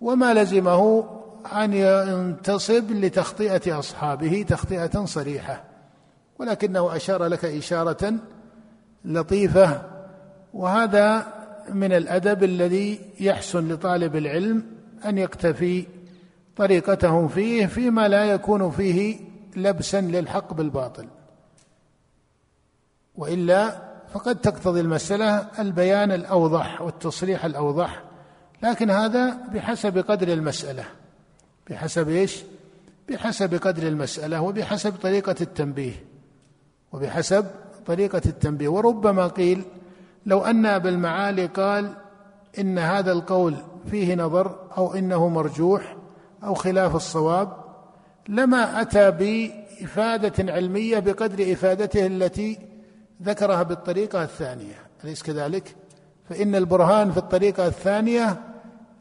وما 0.00 0.34
لزمه 0.34 1.04
أن 1.52 1.72
ينتصب 1.72 2.90
لتخطئة 2.90 3.78
أصحابه 3.78 4.44
تخطئة 4.48 5.04
صريحة 5.04 5.64
ولكنه 6.38 6.96
أشار 6.96 7.24
لك 7.24 7.44
إشارة 7.44 8.14
لطيفة 9.04 9.82
وهذا 10.54 11.26
من 11.68 11.92
الأدب 11.92 12.44
الذي 12.44 13.00
يحسن 13.20 13.72
لطالب 13.72 14.16
العلم 14.16 14.66
أن 15.04 15.18
يكتفي 15.18 15.86
طريقتهم 16.56 17.28
فيه 17.28 17.66
فيما 17.66 18.08
لا 18.08 18.24
يكون 18.24 18.70
فيه 18.70 19.20
لبسا 19.56 20.00
للحق 20.00 20.54
بالباطل 20.54 21.06
وإلا 23.14 23.82
فقد 24.12 24.40
تقتضي 24.40 24.80
المسألة 24.80 25.46
البيان 25.58 26.12
الأوضح 26.12 26.82
والتصريح 26.82 27.44
الأوضح 27.44 28.02
لكن 28.62 28.90
هذا 28.90 29.30
بحسب 29.54 29.98
قدر 29.98 30.32
المسألة 30.32 30.84
بحسب 31.70 32.08
إيش؟ 32.08 32.42
بحسب 33.08 33.54
قدر 33.54 33.88
المسألة 33.88 34.40
وبحسب 34.40 34.92
طريقة 35.02 35.34
التنبيه 35.40 36.04
وبحسب 36.92 37.46
طريقة 37.86 38.22
التنبيه 38.26 38.68
وربما 38.68 39.26
قيل 39.26 39.62
لو 40.26 40.40
أن 40.44 40.66
أبا 40.66 40.88
المعالي 40.88 41.46
قال 41.46 41.94
إن 42.58 42.78
هذا 42.78 43.12
القول 43.12 43.54
فيه 43.90 44.14
نظر 44.14 44.56
أو 44.76 44.94
إنه 44.94 45.28
مرجوح 45.28 45.96
أو 46.44 46.54
خلاف 46.54 46.96
الصواب 46.96 47.52
لما 48.28 48.80
أتى 48.80 49.10
بإفادة 49.10 50.52
علمية 50.52 50.98
بقدر 50.98 51.52
إفادته 51.52 52.06
التي 52.06 52.58
ذكرها 53.22 53.62
بالطريقة 53.62 54.22
الثانية 54.22 54.74
أليس 55.04 55.22
كذلك؟ 55.22 55.76
فإن 56.28 56.54
البرهان 56.54 57.10
في 57.10 57.18
الطريقة 57.18 57.66
الثانية 57.66 58.40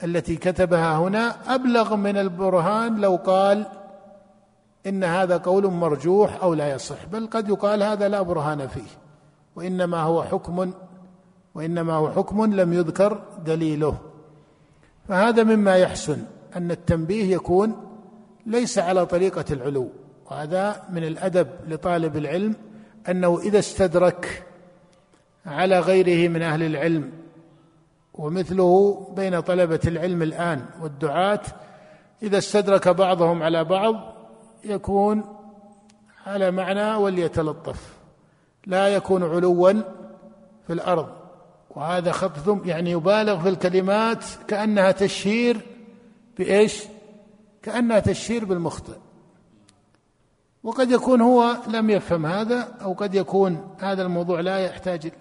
التي 0.04 0.36
كتبها 0.36 0.98
هنا 0.98 1.36
أبلغ 1.56 1.96
من 1.96 2.18
البرهان 2.18 3.02
لو 3.02 3.16
قال 3.16 3.66
إن 4.88 5.04
هذا 5.04 5.38
قول 5.38 5.68
مرجوح 5.68 6.44
أو 6.44 6.54
لا 6.54 6.72
يصح 6.72 7.06
بل 7.06 7.28
قد 7.28 7.50
يقال 7.50 7.84
هذا 7.84 8.08
لا 8.08 8.22
برهان 8.22 8.68
فيه 8.68 8.90
وإنما 9.56 10.02
هو 10.02 10.24
حكم 10.24 10.72
وإنما 11.56 11.94
هو 11.94 12.12
حكم 12.12 12.54
لم 12.54 12.74
يذكر 12.74 13.24
دليله. 13.46 13.98
فهذا 15.08 15.44
مما 15.44 15.76
يحسن 15.76 16.24
أن 16.56 16.72
التنبيه 16.72 17.36
يكون 17.36 17.76
ليس 18.46 18.80
على 18.80 19.06
طريقة 19.06 19.46
العلو 19.52 19.90
وهذا 20.32 20.84
من 20.90 21.04
الأدب 21.04 21.48
لطالب 21.68 22.18
العلم 22.18 22.56
أنه 23.10 23.40
إذا 23.40 23.60
استدرك 23.60 24.46
على 25.46 25.80
غيره 25.80 26.30
من 26.30 26.42
أهل 26.42 26.64
العلم 26.64 27.12
ومثله 28.14 29.08
بين 29.16 29.40
طلبة 29.40 29.80
العلم 29.88 30.22
الآن 30.22 30.66
والدعاة 30.82 31.42
إذا 32.24 32.38
استدرك 32.38 32.88
بعضهم 32.88 33.44
على 33.44 33.64
بعض 33.64 34.11
يكون 34.64 35.24
على 36.26 36.52
معنى 36.52 36.96
وليتلطف. 36.96 37.94
لا 38.66 38.88
يكون 38.88 39.24
علوا 39.24 39.74
في 40.68 40.74
الأرض. 40.74 41.10
وهذا 41.70 42.12
خط 42.12 42.66
يعني 42.66 42.92
يبالغ 42.92 43.42
في 43.42 43.50
الكلمات 43.50 44.26
كأنها 44.48 44.92
تشهير 44.92 45.62
بإيش؟ 46.38 46.84
كأنها 47.62 48.00
تشهير 48.00 48.46
بالمخطئ. 48.46 48.98
وقد 50.64 50.92
يكون 50.92 51.22
هو 51.22 51.58
لم 51.68 51.90
يفهم 51.90 52.26
هذا 52.26 52.68
أو 52.82 52.94
قد 52.94 53.16
يكون 53.16 53.76
هذا 53.80 54.02
الموضوع 54.02 54.40
لا 54.40 54.60
يحتاج 54.60 55.12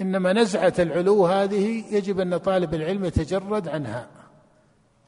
إنما 0.00 0.32
نزعة 0.32 0.72
العلو 0.78 1.26
هذه 1.26 1.84
يجب 1.90 2.20
أن 2.20 2.36
طالب 2.36 2.74
العلم 2.74 3.04
يتجرد 3.04 3.68
عنها 3.68 4.06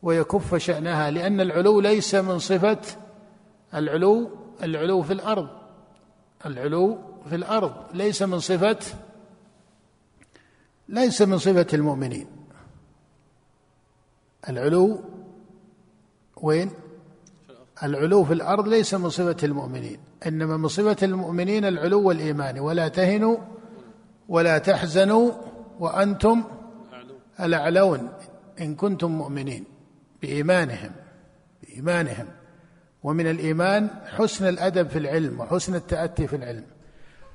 ويكف 0.03 0.55
شأنها 0.55 1.11
لأن 1.11 1.41
العلو 1.41 1.81
ليس 1.81 2.15
من 2.15 2.39
صفة 2.39 2.79
العلو 3.75 4.31
العلو 4.63 5.03
في 5.03 5.13
الأرض. 5.13 5.49
العلو 6.47 6.99
في 7.29 7.35
الأرض 7.35 7.73
ليس 7.95 8.23
من 8.23 8.39
صفة 8.39 8.79
ليس 10.89 11.23
من 11.23 11.39
صفة 11.39 11.67
المؤمنين. 11.75 12.27
العلو 14.49 15.01
وين؟ 16.37 16.71
العلو 17.83 18.25
في 18.25 18.33
الأرض 18.33 18.69
ليس 18.69 18.95
من 18.95 19.11
صفة 19.11 19.37
المؤمنين. 19.43 19.99
إنما 20.27 20.57
من 20.57 20.69
صفة 20.69 20.97
المؤمنين 21.03 21.65
العلو 21.65 22.11
الايماني 22.11 22.61
ولا 22.61 22.89
تهنوا 22.89 23.37
ولا 24.29 24.59
تحزنوا 24.59 25.33
وأنتم 25.81 26.45
الأعلون. 27.41 28.09
إن 28.61 28.75
كنتم 28.75 29.11
مؤمنين 29.11 29.65
بإيمانهم 30.23 30.93
إيمانهم 31.77 32.27
ومن 33.03 33.27
الإيمان 33.27 33.89
حسن 34.17 34.49
الأدب 34.49 34.89
في 34.89 34.99
العلم 34.99 35.41
وحسن 35.41 35.75
التأتي 35.75 36.27
في 36.27 36.37
العلم. 36.37 36.65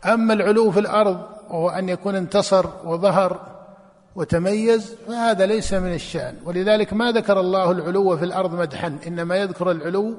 أما 0.06 0.34
العلو 0.34 0.72
في 0.72 0.80
الأرض 0.80 1.28
وهو 1.50 1.70
أن 1.70 1.90
يكون 1.90 2.16
انتصر 2.16 2.66
وظهر 2.86 3.54
وتميز 4.16 4.96
فهذا 5.08 5.46
ليس 5.46 5.74
من 5.74 5.94
الشأن. 5.94 6.36
ولذلك 6.46 6.94
ما 6.94 7.12
ذكر 7.12 7.40
الله 7.40 7.72
العلو 7.72 8.18
في 8.18 8.26
الأرض 8.26 8.56
مدحا. 8.56 8.98
إنما 9.08 9.36
يذكر 9.36 9.72
العلو 9.72 10.18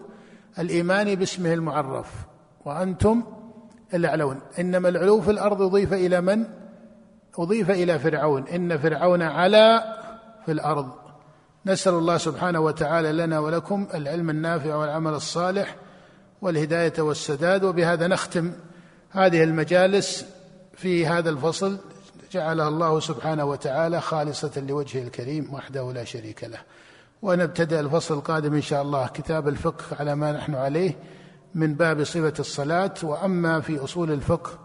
الإيماني 0.58 1.16
باسمه 1.16 1.52
المعرف. 1.52 2.12
وأنتم 2.64 3.22
الأعلون. 3.94 4.40
إنما 4.58 4.88
العلو 4.88 5.20
في 5.20 5.30
الأرض 5.30 5.62
أضيف 5.62 5.92
إلى 5.92 6.20
من؟ 6.20 6.44
أضيف 7.38 7.70
إلى 7.70 7.98
فرعون. 7.98 8.48
إن 8.48 8.78
فرعون 8.78 9.22
علا 9.22 9.96
في 10.46 10.52
الأرض. 10.52 11.03
نسأل 11.66 11.94
الله 11.94 12.16
سبحانه 12.16 12.60
وتعالى 12.60 13.12
لنا 13.12 13.38
ولكم 13.38 13.88
العلم 13.94 14.30
النافع 14.30 14.74
والعمل 14.74 15.14
الصالح 15.14 15.76
والهداية 16.42 16.92
والسداد. 16.98 17.64
وبهذا 17.64 18.06
نختم 18.06 18.52
هذه 19.10 19.44
المجالس 19.44 20.26
في 20.74 21.06
هذا 21.06 21.30
الفصل. 21.30 21.78
جعلها 22.32 22.68
الله 22.68 23.00
سبحانه 23.00 23.44
وتعالى 23.44 24.00
خالصة 24.00 24.60
لوجهه 24.68 25.02
الكريم 25.02 25.54
وحده 25.54 25.92
لا 25.92 26.04
شريك 26.04 26.44
له. 26.44 26.58
ونبتدأ 27.22 27.80
الفصل 27.80 28.14
القادم 28.14 28.54
إن 28.54 28.62
شاء 28.62 28.82
الله. 28.82 29.06
كتاب 29.06 29.48
الفقه 29.48 29.84
على 30.00 30.14
ما 30.14 30.32
نحن 30.32 30.54
عليه 30.54 30.96
من 31.54 31.74
باب 31.74 32.04
صفة 32.04 32.34
الصلاة. 32.38 32.94
وأما 33.02 33.60
في 33.60 33.84
أصول 33.84 34.10
الفقه 34.12 34.58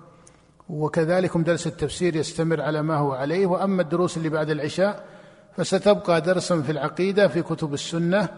وكذلك 0.69 1.37
درس 1.37 1.67
التفسير 1.67 2.15
يستمر 2.15 2.61
على 2.61 2.81
ما 2.81 2.95
هو 2.97 3.13
عليه. 3.13 3.45
وأما 3.47 3.81
الدروس 3.81 4.17
اللي 4.17 4.29
بعد 4.29 4.49
العشاء 4.49 5.18
فستبقى 5.59 6.21
درسا 6.21 6.61
في 6.61 6.71
العقيدة 6.71 7.27
في 7.27 7.41
كتب 7.41 7.73
السنة 7.73 8.29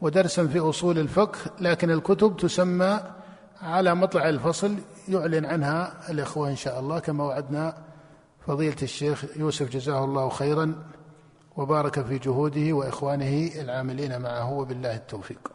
ودرسا 0.00 0.46
في 0.46 0.58
أصول 0.58 0.98
الفقه 0.98 1.38
لكن 1.60 1.90
الكتب 1.90 2.36
تسمى 2.36 3.00
على 3.62 3.94
مطلع 3.94 4.28
الفصل 4.28 4.74
يعلن 5.08 5.44
عنها 5.44 6.10
الإخوة 6.10 6.48
إن 6.50 6.56
شاء 6.56 6.80
الله 6.80 6.98
كما 6.98 7.24
وعدنا 7.24 7.74
فضيلة 8.46 8.76
الشيخ 8.82 9.24
يوسف 9.36 9.70
جزاه 9.70 10.04
الله 10.04 10.28
خيرا 10.28 10.74
وبارك 11.56 12.00
في 12.04 12.18
جهوده 12.18 12.72
وإخوانه 12.72 13.50
العاملين 13.60 14.20
معه 14.20 14.52
وبالله 14.52 14.96
التوفيق. 14.96 15.48